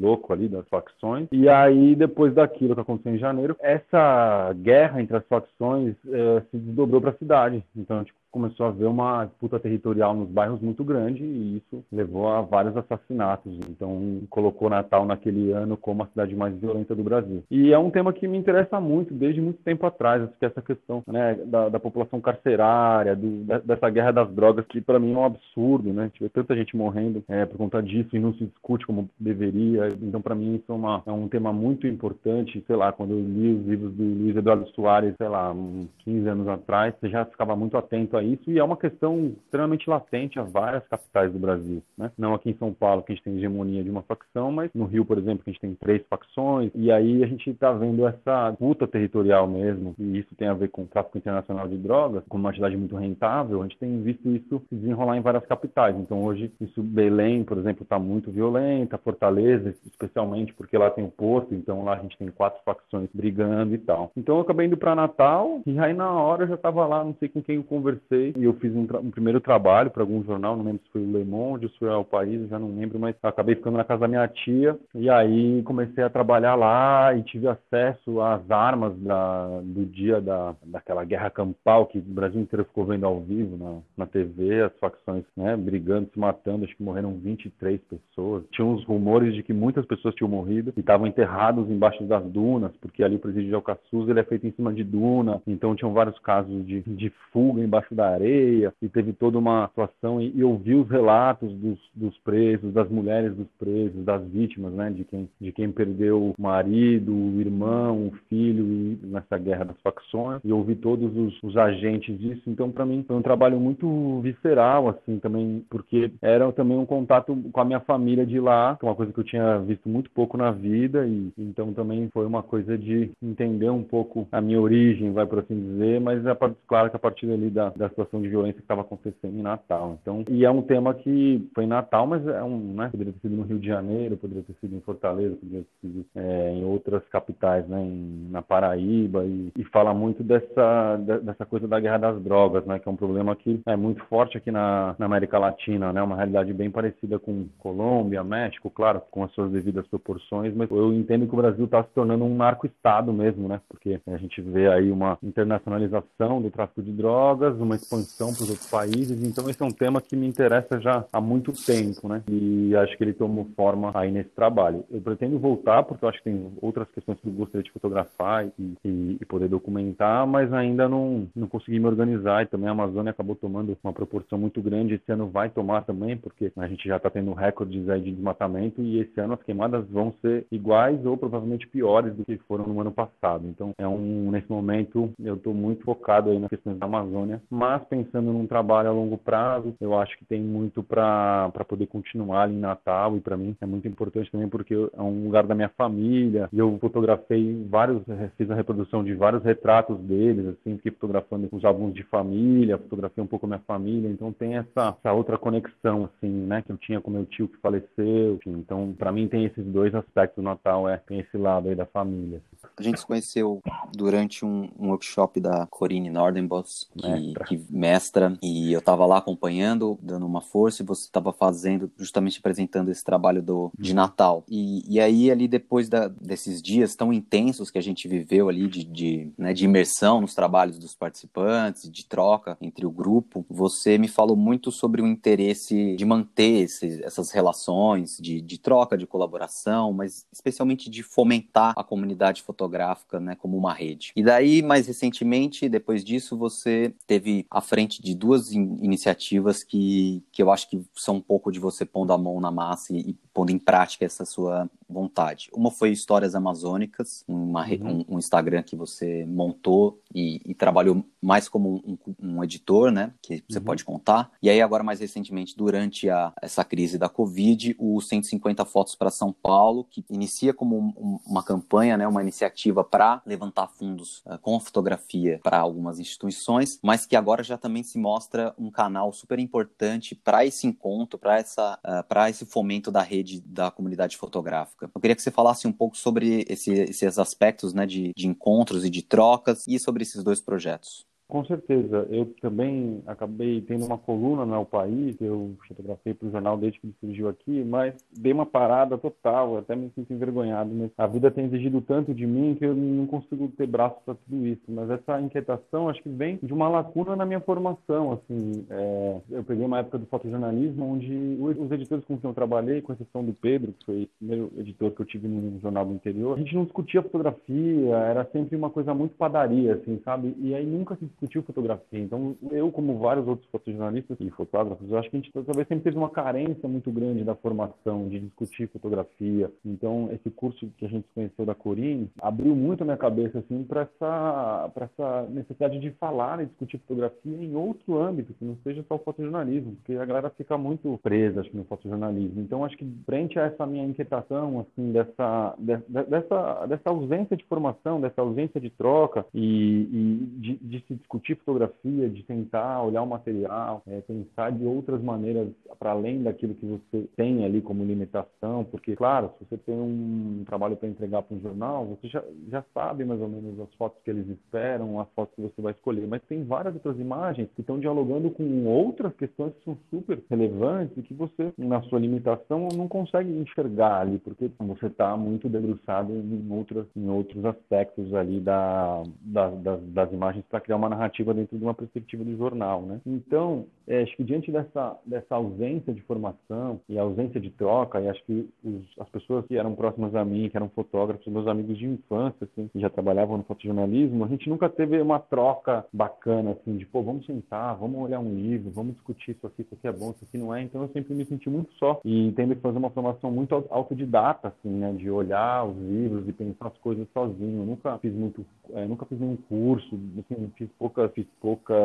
[0.00, 1.28] louco ali das facções.
[1.32, 6.56] E aí, depois daquilo que aconteceu em janeiro, essa guerra entre as facções eh, se
[6.56, 7.64] desdobrou para a cidade.
[7.76, 12.28] Então, tipo, começou a haver uma disputa territorial nos bairros muito grande e isso levou
[12.28, 13.58] a vários assassinatos.
[13.68, 17.42] Então, colocou Natal naquele ano como a cidade mais violenta do Brasil.
[17.50, 20.62] E é um tema que me interessa muito desde muito tempo atrás, que é essa
[20.62, 25.16] questão né, da, da, população carcerária, do, dessa guerra das drogas, que para mim é
[25.16, 26.10] um absurdo, né?
[26.14, 29.88] Tiver tanta gente morrendo é, por conta disso e não se discute como deveria.
[30.02, 32.62] Então, para mim, isso é, uma, é, um tema muito importante.
[32.66, 36.28] Sei lá, quando eu li os livros do Luiz Eduardo Soares, sei lá, uns 15
[36.28, 40.38] anos atrás, você já ficava muito atento a isso, e é uma questão extremamente latente
[40.38, 42.10] a várias capitais do Brasil, né?
[42.18, 44.84] Não aqui em São Paulo, que a gente tem hegemonia de uma facção, mas no
[44.84, 48.06] Rio, por exemplo, que a gente tem três facções, e aí a gente está vendo
[48.06, 52.22] essa luta territorial mesmo, e isso tem a ver com o tráfico internacional de drogas,
[52.28, 55.96] como uma atividade muito rentável, a gente tem visto isso se desenrolar em várias capitais.
[55.96, 61.10] Então hoje, isso Belém, por exemplo, está muito violenta, Fortaleza, especialmente porque lá tem o
[61.10, 64.10] porto, então lá a gente tem quatro facções brigando e tal.
[64.16, 67.14] Então eu acabei indo para Natal, e aí na hora eu já estava lá, não
[67.14, 70.56] sei com quem eu conversei, e eu fiz um, um primeiro trabalho para algum jornal,
[70.56, 72.98] não lembro se foi o Le Monde ou se foi o País, já não lembro,
[72.98, 77.22] mas acabei ficando na casa da minha tia, e aí comecei a trabalhar lá e
[77.22, 82.64] tive acesso às armas da, do dia da, daquela guerra campal que o Brasil inteiro
[82.64, 86.82] ficou vendo ao vivo na, na TV, as facções né, brigando, se matando, acho que
[86.82, 88.44] morreram 23 pessoas.
[88.52, 92.72] Tinha uns rumores de que muitas pessoas tinham morrido e estavam enterrados embaixo das dunas,
[92.80, 95.92] porque ali o presídio de Alcaçuz ele é feito em cima de duna, então tinham
[95.92, 100.44] vários casos de, de fuga embaixo da areia e teve toda uma situação e, e
[100.44, 105.50] os relatos dos, dos presos, das mulheres dos presos, das vítimas, né, de quem, de
[105.50, 110.40] quem perdeu o marido, o irmão, o filho e, nessa guerra das facções.
[110.44, 112.42] E ouvi todos os, os agentes disso.
[112.46, 117.36] Então, para mim, foi um trabalho muito visceral, assim, também, porque era também um contato
[117.52, 120.10] com a minha família de lá, que é uma coisa que eu tinha visto muito
[120.10, 121.06] pouco na vida.
[121.06, 125.40] E então também foi uma coisa de entender um pouco a minha origem, vai por
[125.40, 126.36] assim dizer, mas é
[126.66, 129.98] claro que a partir ali da, da situação de violência que estava acontecendo em Natal.
[130.00, 133.20] Então, e é um tema que foi em Natal, mas é um, né, poderia ter
[133.20, 136.64] sido no Rio de Janeiro, poderia ter sido em Fortaleza, poderia ter sido é, em
[136.64, 141.98] outras capitais, né, em, na Paraíba e, e fala muito dessa dessa coisa da guerra
[141.98, 145.38] das drogas, né, que é um problema que é muito forte aqui na, na América
[145.38, 150.54] Latina, né, uma realidade bem parecida com Colômbia, México, claro, com as suas devidas proporções,
[150.54, 154.16] mas eu entendo que o Brasil está se tornando um narco-estado mesmo, né, porque a
[154.16, 159.22] gente vê aí uma internacionalização do tráfico de drogas, uma expansão para os outros países,
[159.22, 162.96] então esse é um tema que me interessa já há muito tempo, né, e acho
[162.96, 164.84] que ele tomou forma aí nesse trabalho.
[164.90, 168.46] Eu pretendo voltar porque eu acho que tem outras questões que eu gostaria de fotografar
[168.58, 172.72] e, e, e poder documentar, mas ainda não, não consegui me organizar e também a
[172.72, 174.94] Amazônia acabou tomando uma proporção muito grande.
[174.94, 178.82] Esse ano vai tomar também, porque a gente já está tendo recordes aí de desmatamento
[178.82, 182.80] e esse ano as queimadas vão ser iguais ou provavelmente piores do que foram no
[182.80, 183.46] ano passado.
[183.46, 187.67] Então, é um nesse momento eu estou muito focado aí nas questões da Amazônia, mas
[187.88, 192.54] pensando num trabalho a longo prazo, eu acho que tem muito para poder continuar ali
[192.54, 195.68] em Natal e para mim é muito importante também porque é um lugar da minha
[195.70, 198.02] família e eu fotografei vários,
[198.36, 203.22] fiz a reprodução de vários retratos deles, assim, fiquei fotografando os álbuns de família, fotografei
[203.22, 206.76] um pouco a minha família, então tem essa, essa outra conexão, assim, né, que eu
[206.76, 210.42] tinha com meu tio que faleceu, enfim, então para mim tem esses dois aspectos do
[210.42, 212.40] Natal, é, tem esse lado aí da família.
[212.76, 213.60] A gente se conheceu
[213.96, 217.44] durante um, um workshop da Corine Nordenbos, que mestra.
[217.44, 222.38] que mestra, e eu estava lá acompanhando, dando uma força, e você estava fazendo, justamente
[222.38, 224.44] apresentando esse trabalho do, de Natal.
[224.48, 228.68] E, e aí, ali, depois da, desses dias tão intensos que a gente viveu ali,
[228.68, 233.98] de, de, né, de imersão nos trabalhos dos participantes, de troca entre o grupo, você
[233.98, 239.06] me falou muito sobre o interesse de manter esse, essas relações, de, de troca, de
[239.06, 244.12] colaboração, mas especialmente de fomentar a comunidade fotográfica, né, como uma rede.
[244.14, 250.22] E daí, mais recentemente, depois disso, você teve à frente de duas in iniciativas que,
[250.32, 253.10] que eu acho que são um pouco de você pondo a mão na massa e,
[253.10, 255.48] e pondo em prática essa sua vontade.
[255.54, 258.04] Uma foi Histórias Amazônicas, uma, uhum.
[258.08, 263.12] um, um, Instagram que você montou e, e trabalhou mais como um, um, editor, né?
[263.22, 263.64] Que você uhum.
[263.64, 264.32] pode contar.
[264.42, 269.10] E aí, agora, mais recentemente, durante a, essa crise da Covid, o 150 Fotos para
[269.10, 272.08] São Paulo, que inicia como uma campanha, né?
[272.08, 277.56] Uma iniciativa para levantar fundos uh, com fotografia para algumas instituições, mas que agora já
[277.56, 282.90] também se mostra um canal super importante para esse encontro, para uh, para esse fomento
[282.90, 284.90] da rede da comunidade fotográfica.
[284.94, 287.86] Eu queria que você falasse um pouco sobre esse, esses aspectos, né?
[287.86, 291.06] De, de encontros e de trocas e sobre esses dois projetos.
[291.28, 292.06] Com certeza.
[292.10, 296.86] Eu também acabei tendo uma coluna no País, eu fotografei para o jornal desde que
[296.86, 300.70] ele surgiu aqui, mas dei uma parada total, até me sinto envergonhado.
[300.74, 304.14] Mas a vida tem exigido tanto de mim que eu não consigo ter braço para
[304.14, 304.62] tudo isso.
[304.68, 308.12] Mas essa inquietação acho que vem de uma lacuna na minha formação.
[308.12, 309.20] Assim, é...
[309.30, 313.22] eu peguei uma época do fotojornalismo onde os editores com quem eu trabalhei, com exceção
[313.22, 316.40] do Pedro, que foi o primeiro editor que eu tive no jornal do interior, a
[316.40, 320.34] gente não discutia fotografia, era sempre uma coisa muito padaria, assim, sabe?
[320.38, 321.98] E aí nunca se discutiu fotografia.
[321.98, 325.84] Então, eu, como vários outros fotojornalistas e fotógrafos, eu acho que a gente talvez sempre
[325.84, 329.50] teve uma carência muito grande da formação de discutir fotografia.
[329.64, 333.64] Então, esse curso que a gente conheceu da Corine abriu muito a minha cabeça assim
[333.64, 338.84] para essa essa necessidade de falar e discutir fotografia em outro âmbito, que não seja
[338.88, 342.40] só o fotojornalismo, porque a galera fica muito presa acho, no fotojornalismo.
[342.40, 348.00] Então, acho que frente a essa minha inquietação assim dessa dessa dessa ausência de formação,
[348.00, 353.06] dessa ausência de troca e, e de, de, se discutir fotografia, de tentar olhar o
[353.06, 355.48] material, é, pensar de outras maneiras
[355.78, 360.44] para além daquilo que você tem ali como limitação, porque, claro, se você tem um
[360.46, 363.98] trabalho para entregar para um jornal, você já, já sabe mais ou menos as fotos
[364.04, 367.62] que eles esperam, as fotos que você vai escolher, mas tem várias outras imagens que
[367.62, 372.68] estão dialogando com outras questões que são super relevantes e que você, na sua limitação,
[372.76, 378.40] não consegue enxergar ali, porque você está muito debruçado em, outras, em outros aspectos ali
[378.40, 382.82] da, da, das, das imagens para criar uma narrativa dentro de uma perspectiva do jornal,
[382.82, 383.00] né?
[383.06, 388.08] Então, é, acho que diante dessa, dessa ausência de formação e ausência de troca, e
[388.08, 391.78] acho que os, as pessoas que eram próximas a mim, que eram fotógrafos, meus amigos
[391.78, 396.50] de infância, assim, que já trabalhavam no fotojornalismo, a gente nunca teve uma troca bacana,
[396.52, 399.86] assim, de, pô, vamos sentar, vamos olhar um livro, vamos discutir isso aqui, isso aqui
[399.86, 400.62] é bom, isso aqui não é.
[400.62, 404.48] Então, eu sempre me senti muito só e tendo que fazer uma formação muito autodidata,
[404.48, 407.62] assim, né, de olhar os livros e pensar as coisas sozinho.
[407.62, 411.76] Eu nunca fiz muito, é, nunca fiz nenhum curso, assim, fiz poucas, fiz poucas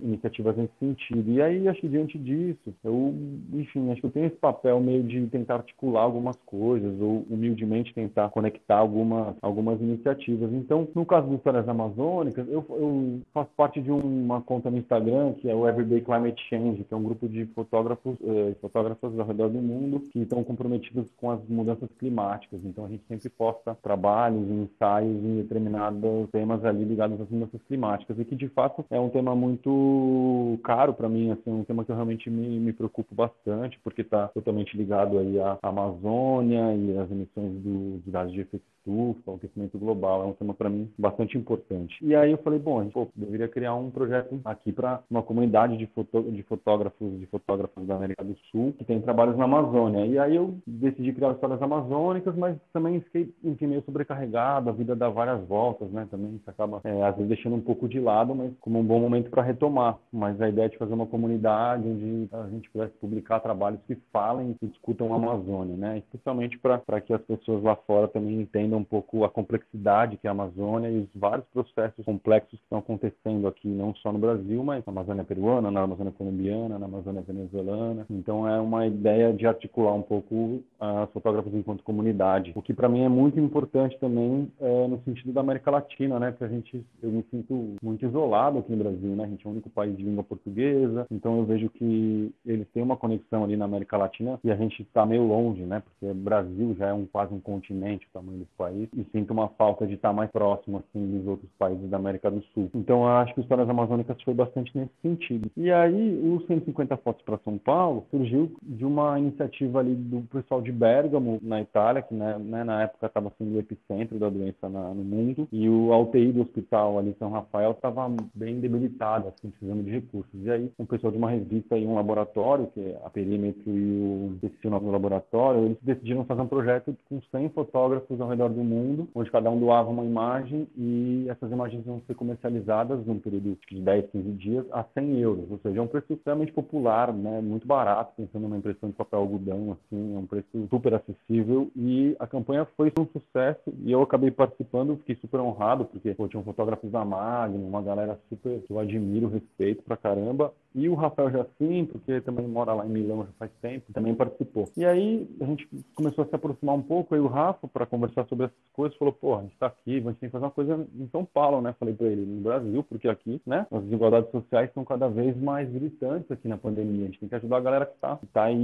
[0.00, 1.30] iniciativas nesse sentido.
[1.30, 3.14] E aí, acho que diante disso, eu,
[3.52, 7.94] enfim, acho que eu tenho esse papel meio de tentar articular algumas coisas, ou humildemente
[7.94, 10.52] tentar conectar algumas, algumas iniciativas.
[10.52, 15.34] Então, no caso das histórias amazônicas, eu, eu faço parte de uma conta no Instagram,
[15.34, 19.26] que é o Everyday Climate Change, que é um grupo de fotógrafos eh, fotógrafos ao
[19.26, 22.60] redor do mundo que estão comprometidos com as mudanças climáticas.
[22.64, 28.18] Então, a gente sempre posta trabalhos ensaios em determinados temas ali ligados às mudanças climáticas,
[28.18, 31.90] e que, de fato, é um tema muito caro para mim, assim, um tema que
[31.90, 37.10] eu realmente me, me preocupo bastante, porque está totalmente ligado aí à Amazônia e às
[37.10, 40.90] emissões do, dos gases de efeito estufa, o aquecimento global, é um tema para mim
[40.98, 41.96] bastante importante.
[42.02, 45.22] E aí eu falei, bom, a gente pô, deveria criar um projeto aqui para uma
[45.22, 49.44] comunidade de, foto, de fotógrafos de fotógrafos da América do Sul que tem trabalhos na
[49.44, 50.06] Amazônia.
[50.06, 54.96] E aí eu decidi criar histórias amazônicas, mas também fiquei enfim, meio sobrecarregado, a vida
[54.96, 56.06] dá várias voltas, né?
[56.10, 59.30] Também acaba é, às vezes deixando um pouco de lado, mas como um bom momento
[59.30, 59.98] para retomar.
[60.12, 63.96] Mas a ideia é de fazer uma comunidade onde a gente pudesse publicar trabalhos que
[64.12, 65.98] falem e discutam a Amazônia, né?
[65.98, 70.26] Especialmente para que as pessoas lá fora também entendam entenda um pouco a complexidade que
[70.26, 74.18] é a Amazônia e os vários processos complexos que estão acontecendo aqui, não só no
[74.18, 78.06] Brasil, mas na Amazônia peruana, na Amazônia colombiana, na Amazônia venezuelana.
[78.10, 82.88] Então é uma ideia de articular um pouco as fotógrafos enquanto comunidade, o que para
[82.88, 86.30] mim é muito importante também é, no sentido da América Latina, né?
[86.30, 89.24] Porque a gente, eu me sinto muito isolado aqui no Brasil, né?
[89.24, 92.82] A gente é o único país de língua portuguesa, então eu vejo que eles têm
[92.82, 95.80] uma conexão ali na América Latina e a gente está meio longe, né?
[95.80, 99.48] Porque Brasil já é um quase um continente, o tamanho do país e sinto uma
[99.48, 102.70] falta de estar mais próximo assim dos outros países da América do Sul.
[102.74, 105.50] Então acho que Histórias Amazônicas foi bastante nesse sentido.
[105.56, 110.62] E aí o 150 fotos para São Paulo surgiu de uma iniciativa ali do pessoal
[110.62, 114.68] de Bergamo na Itália, que né, né, na época estava sendo o epicentro da doença
[114.68, 119.28] na, no mundo, e o UTI do hospital ali em São Rafael estava bem debilitado,
[119.28, 120.32] assim, precisando de recursos.
[120.34, 124.00] E aí um pessoal de uma revista e um laboratório, que é a Perímetro e
[124.00, 128.51] o esqueci o do laboratório, eles decidiram fazer um projeto com 100 fotógrafos ao redor
[128.52, 133.18] do mundo, onde cada um doava uma imagem e essas imagens iam ser comercializadas num
[133.18, 137.12] período de 10, 15 dias a 100 euros, ou seja, é um preço extremamente popular,
[137.12, 141.70] né, muito barato, pensando numa impressão de papel algodão, assim, é um preço super acessível
[141.76, 146.28] e a campanha foi um sucesso e eu acabei participando, fiquei super honrado, porque pô,
[146.28, 150.94] tinham fotógrafos da Magnum, uma galera super que eu admiro, respeito pra caramba, e o
[150.94, 154.68] Rafael Jacim, porque também mora lá em Milão já faz tempo, também participou.
[154.76, 158.26] E aí a gente começou a se aproximar um pouco, aí o Rafa, para conversar
[158.26, 160.50] sobre essas coisas, falou, pô, a gente está aqui, a gente tem que fazer uma
[160.50, 161.74] coisa em São Paulo, né?
[161.78, 165.70] Falei para ele, no Brasil, porque aqui, né, as desigualdades sociais estão cada vez mais
[165.70, 167.04] gritantes aqui na pandemia.
[167.04, 168.56] A gente tem que ajudar a galera que está tá aí,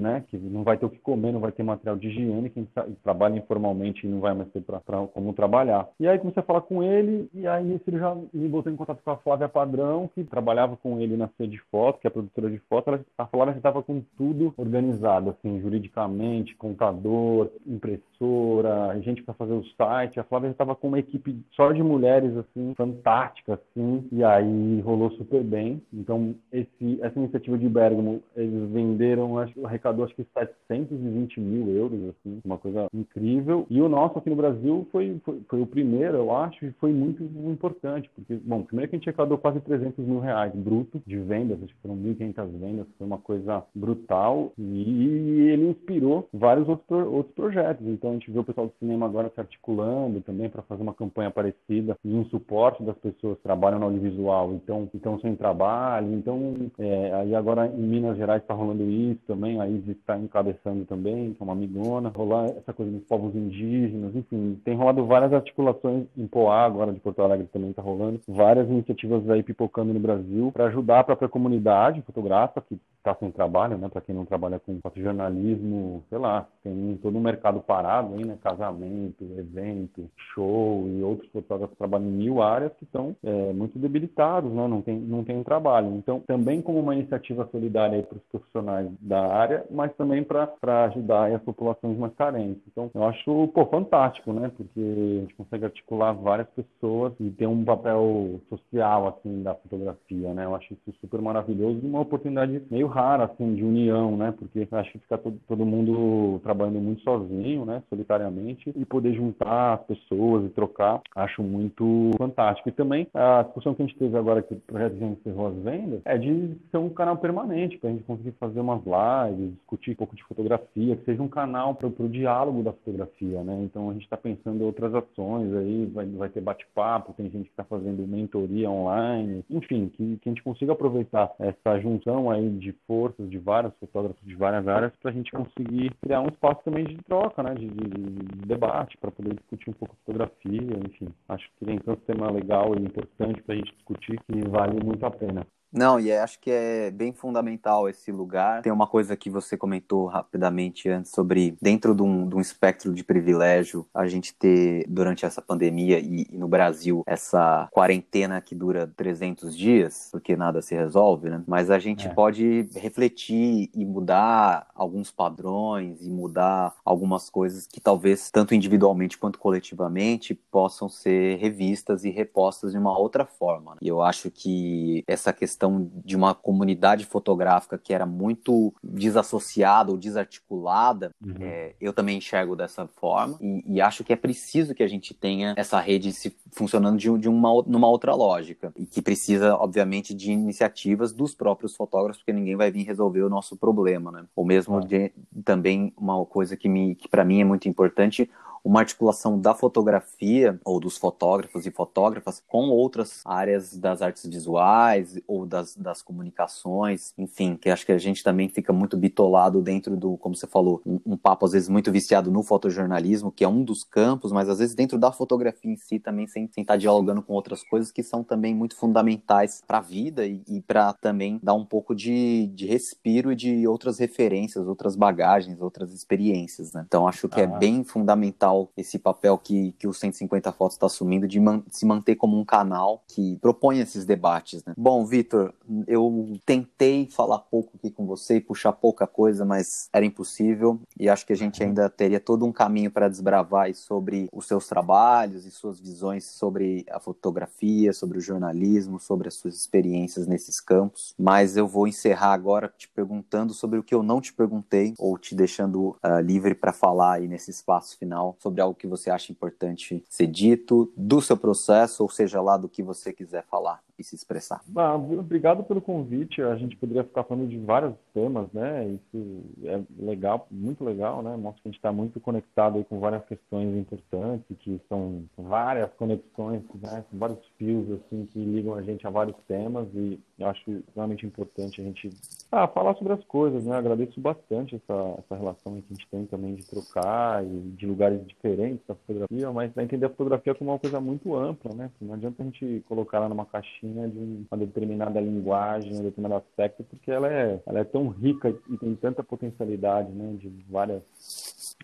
[0.00, 2.66] né, que não vai ter o que comer, não vai ter material de higiene, quem
[3.02, 5.88] trabalha informalmente e não vai mais ter pra, pra, como trabalhar.
[5.98, 9.02] E aí comecei a falar com ele, e aí ele já me botou em contato
[9.04, 12.08] com a Flávia Padrão, que trabalhava com ele na na Cia de Foto, que é
[12.08, 17.50] a produtora de foto, ela, a Flávia já estava com tudo organizado, assim, juridicamente, contador,
[17.66, 20.20] impressora, gente para fazer o site.
[20.20, 24.80] A Flávia já estava com uma equipe só de mulheres, assim, fantástica, assim, e aí
[24.80, 25.82] rolou super bem.
[25.92, 32.00] Então, esse, essa iniciativa de Bergamo, eles venderam, acho, arrecadou acho que 720 mil euros,
[32.10, 33.66] assim, uma coisa incrível.
[33.68, 36.92] E o nosso aqui no Brasil foi, foi, foi o primeiro, eu acho, e foi
[36.92, 41.15] muito importante, porque, bom, primeiro que a gente arrecadou quase 300 mil reais bruto de
[41.18, 47.06] vendas, acho que foram 1.500 vendas, foi uma coisa brutal, e ele inspirou vários outros,
[47.06, 47.86] outros projetos.
[47.86, 50.94] Então, a gente vê o pessoal do cinema agora se articulando também para fazer uma
[50.94, 56.12] campanha parecida e um suporte das pessoas que trabalham no audiovisual, então, então sem trabalho.
[56.14, 60.84] Então, é, aí agora em Minas Gerais está rolando isso também, a Isis está encabeçando
[60.84, 65.32] também, que é uma amigona, rolar essa coisa dos povos indígenas, enfim, tem rolado várias
[65.32, 70.00] articulações em Poá, agora de Porto Alegre também está rolando, várias iniciativas aí pipocando no
[70.00, 73.88] Brasil para ajudar própria comunidade fotográfica que está sem trabalho, né?
[73.88, 78.36] Para quem não trabalha com fotojornalismo, sei lá, tem todo um mercado parado aí, né?
[78.42, 83.78] Casamento, evento, show e outros fotógrafos que trabalham em mil áreas que estão é, muito
[83.78, 84.66] debilitados, né?
[84.66, 85.94] Não tem, não tem trabalho.
[85.94, 91.32] Então, também como uma iniciativa solidária para os profissionais da área, mas também para ajudar
[91.32, 92.62] as populações mais carentes.
[92.66, 94.50] Então, eu acho, pô, fantástico, né?
[94.56, 100.34] Porque a gente consegue articular várias pessoas e ter um papel social, assim, da fotografia,
[100.34, 100.44] né?
[100.44, 104.32] Eu acho isso super maravilhoso e uma oportunidade meio rara, assim, de união, né?
[104.36, 107.82] Porque acho que fica todo, todo mundo trabalhando muito sozinho, né?
[107.90, 112.68] Solitariamente e poder juntar as pessoas e trocar, acho muito fantástico.
[112.68, 115.56] E também a discussão que a gente teve agora que o projeto já encerrou as
[115.56, 119.92] vendas é de ser um canal permanente para a gente conseguir fazer umas lives, discutir
[119.92, 123.62] um pouco de fotografia, que seja um canal para o diálogo da fotografia, né?
[123.64, 127.44] Então a gente está pensando em outras ações aí, vai, vai ter bate-papo, tem gente
[127.44, 132.48] que está fazendo mentoria online, enfim, que, que a gente consiga aproveitar essa junção aí
[132.50, 136.62] de forças de vários fotógrafos de várias áreas para a gente conseguir criar um espaço
[136.64, 137.54] também de troca, né?
[137.54, 141.08] De, de, de debate, para poder discutir um pouco fotografia, enfim.
[141.28, 145.04] Acho que tem tanto tema legal e importante para a gente discutir que vale muito
[145.04, 145.46] a pena.
[145.72, 148.62] Não, e acho que é bem fundamental esse lugar.
[148.62, 152.94] Tem uma coisa que você comentou rapidamente antes sobre, dentro de um, de um espectro
[152.94, 158.54] de privilégio, a gente ter, durante essa pandemia e, e, no Brasil, essa quarentena que
[158.54, 161.42] dura 300 dias, porque nada se resolve, né?
[161.46, 162.10] Mas a gente é.
[162.10, 169.38] pode refletir e mudar alguns padrões e mudar algumas coisas que talvez, tanto individualmente quanto
[169.38, 173.72] coletivamente, possam ser revistas e repostas de uma outra forma.
[173.72, 173.78] Né?
[173.82, 179.90] E eu acho que essa questão questão de uma comunidade fotográfica que era muito desassociada
[179.90, 181.34] ou desarticulada, uhum.
[181.40, 185.14] é, eu também enxergo dessa forma e, e, acho que é preciso que a gente
[185.14, 190.12] tenha essa rede se, funcionando de, de uma numa outra lógica e que precisa, obviamente,
[190.12, 194.24] de iniciativas dos próprios fotógrafos, porque ninguém vai vir resolver o nosso problema, né?
[194.36, 195.12] Ou mesmo de,
[195.44, 198.28] também uma coisa que, me, que para mim é muito importante,
[198.66, 205.16] uma articulação da fotografia ou dos fotógrafos e fotógrafas com outras áreas das artes visuais
[205.24, 209.96] ou das, das comunicações, enfim, que acho que a gente também fica muito bitolado dentro
[209.96, 213.48] do, como você falou, um, um papo às vezes muito viciado no fotojornalismo, que é
[213.48, 216.76] um dos campos, mas às vezes dentro da fotografia em si também sem, sem estar
[216.76, 220.92] dialogando com outras coisas que são também muito fundamentais para a vida e, e para
[220.92, 226.72] também dar um pouco de, de respiro e de outras referências, outras bagagens, outras experiências,
[226.72, 226.84] né?
[226.84, 227.54] Então acho que é ah.
[227.54, 231.84] é bem fundamental esse papel que, que o 150 Fotos está assumindo de man, se
[231.84, 234.64] manter como um canal que propõe esses debates.
[234.64, 234.74] Né?
[234.76, 235.52] Bom, Vitor,
[235.86, 241.08] eu tentei falar pouco aqui com você e puxar pouca coisa, mas era impossível e
[241.08, 245.44] acho que a gente ainda teria todo um caminho para desbravar sobre os seus trabalhos
[245.44, 251.14] e suas visões sobre a fotografia, sobre o jornalismo, sobre as suas experiências nesses campos.
[251.18, 255.18] Mas eu vou encerrar agora te perguntando sobre o que eu não te perguntei ou
[255.18, 259.32] te deixando uh, livre para falar aí nesse espaço final sobre algo que você acha
[259.32, 264.04] importante ser dito, do seu processo, ou seja lá do que você quiser falar e
[264.04, 264.60] se expressar.
[264.76, 266.42] Ah, obrigado pelo convite.
[266.42, 268.88] A gente poderia ficar falando de vários temas, né?
[268.88, 271.36] Isso é legal, muito legal, né?
[271.36, 276.62] Mostra que a gente está muito conectado com várias questões importantes, que são várias conexões,
[276.80, 277.04] né?
[277.10, 281.24] Com vários fios assim que ligam a gente a vários temas e eu acho realmente
[281.24, 282.10] importante a gente
[282.52, 283.76] ah, falar sobre as coisas, né?
[283.76, 288.24] Agradeço bastante essa, essa relação que a gente tem também de trocar e de lugares
[288.26, 291.90] diferentes da fotografia, mas entender a fotografia como uma coisa muito ampla, né?
[292.00, 296.44] Não adianta a gente colocar ela numa caixinha né, de uma determinada linguagem, um determinado
[296.46, 301.02] aspecto, porque ela é, ela é tão rica e tem tanta potencialidade, né, de várias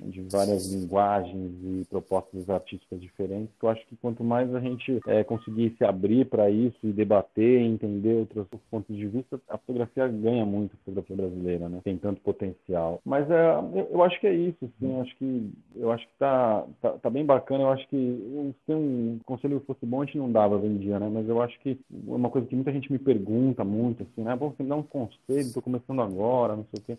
[0.01, 5.23] de várias linguagens e propostas artísticas diferentes, eu acho que quanto mais a gente é,
[5.23, 10.45] conseguir se abrir para isso e debater, entender outros pontos de vista, a fotografia ganha
[10.45, 11.81] muito, a fotografia brasileira, né?
[11.85, 13.01] Tem tanto potencial.
[13.05, 14.95] Mas é, eu, eu acho que é isso, sim.
[14.95, 17.65] Eu acho que eu acho que tá, tá, tá bem bacana.
[17.65, 20.99] Eu acho que se um conselho fosse bom, a gente não dava hoje em dia,
[20.99, 21.09] né?
[21.13, 24.35] Mas eu acho que uma coisa que muita gente me pergunta muito, assim, né?
[24.37, 26.99] Você me dá um conselho, estou começando agora, não sei o quê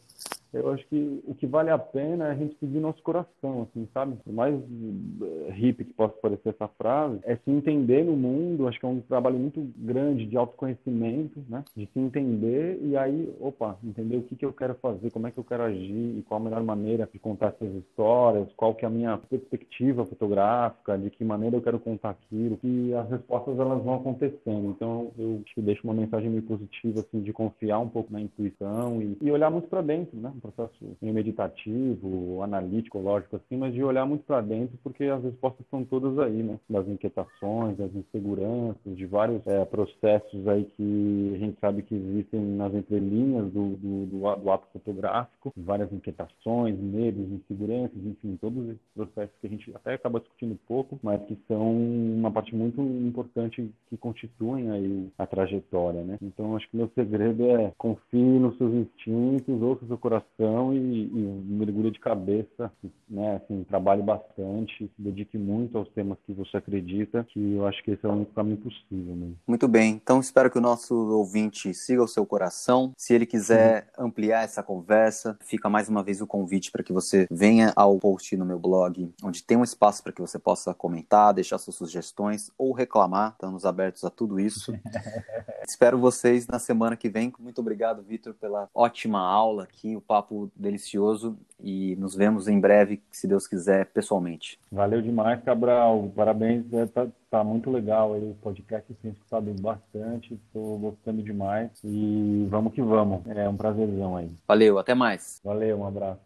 [0.53, 3.87] eu acho que o que vale a pena é a gente seguir nosso coração, assim,
[3.93, 4.15] sabe?
[4.23, 8.79] Por mais eh, hippie que possa parecer essa frase, é se entender no mundo, acho
[8.79, 11.63] que é um trabalho muito grande de autoconhecimento, né?
[11.75, 15.31] De se entender e aí, opa, entender o que, que eu quero fazer, como é
[15.31, 18.85] que eu quero agir e qual a melhor maneira de contar essas histórias, qual que
[18.85, 23.57] é a minha perspectiva fotográfica, de que maneira eu quero contar aquilo, e as respostas
[23.57, 24.69] elas vão acontecendo.
[24.69, 28.21] Então, eu acho que deixo uma mensagem meio positiva, assim, de confiar um pouco na
[28.21, 30.31] intuição e, e olhar muito para dentro, né?
[30.43, 35.61] Processo meio meditativo, analítico, lógico assim, mas de olhar muito para dentro, porque as respostas
[35.61, 36.59] estão todas aí, né?
[36.69, 42.41] Das inquietações, das inseguranças, de vários é, processos aí que a gente sabe que existem
[42.41, 48.81] nas entrelinhas do, do, do, do ato fotográfico, várias inquietações, medos, inseguranças, enfim, todos esses
[48.93, 53.69] processos que a gente até acaba discutindo pouco, mas que são uma parte muito importante
[53.89, 56.17] que constituem aí a trajetória, né?
[56.21, 61.03] Então, acho que meu segredo é confie nos seus instintos, ouça o seu coração e,
[61.05, 62.71] e mergulhe de cabeça,
[63.09, 63.35] né?
[63.35, 67.91] Assim, trabalhe bastante, se dedique muito aos temas que você acredita, que eu acho que
[67.91, 69.15] esse é o único caminho possível.
[69.15, 69.31] Né?
[69.47, 72.91] Muito bem, então espero que o nosso ouvinte siga o seu coração.
[72.97, 74.07] Se ele quiser uhum.
[74.07, 78.35] ampliar essa conversa, fica mais uma vez o convite para que você venha ao post
[78.35, 82.51] no meu blog, onde tem um espaço para que você possa comentar, deixar suas sugestões
[82.57, 83.31] ou reclamar.
[83.33, 84.73] Estamos abertos a tudo isso.
[85.67, 87.31] espero vocês na semana que vem.
[87.39, 92.59] Muito obrigado, Vitor, pela ótima aula aqui, o papo papo delicioso e nos vemos em
[92.59, 94.59] breve, se Deus quiser, pessoalmente.
[94.71, 96.11] Valeu demais, Cabral.
[96.15, 101.69] Parabéns, é, tá, tá muito legal aí o podcast, tenho escutado bastante, estou gostando demais
[101.83, 103.21] e vamos que vamos.
[103.27, 104.31] É um prazerzão aí.
[104.47, 105.39] Valeu, até mais.
[105.43, 106.21] Valeu, um abraço.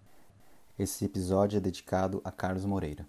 [0.77, 3.05] Esse episódio é dedicado a Carlos Moreira.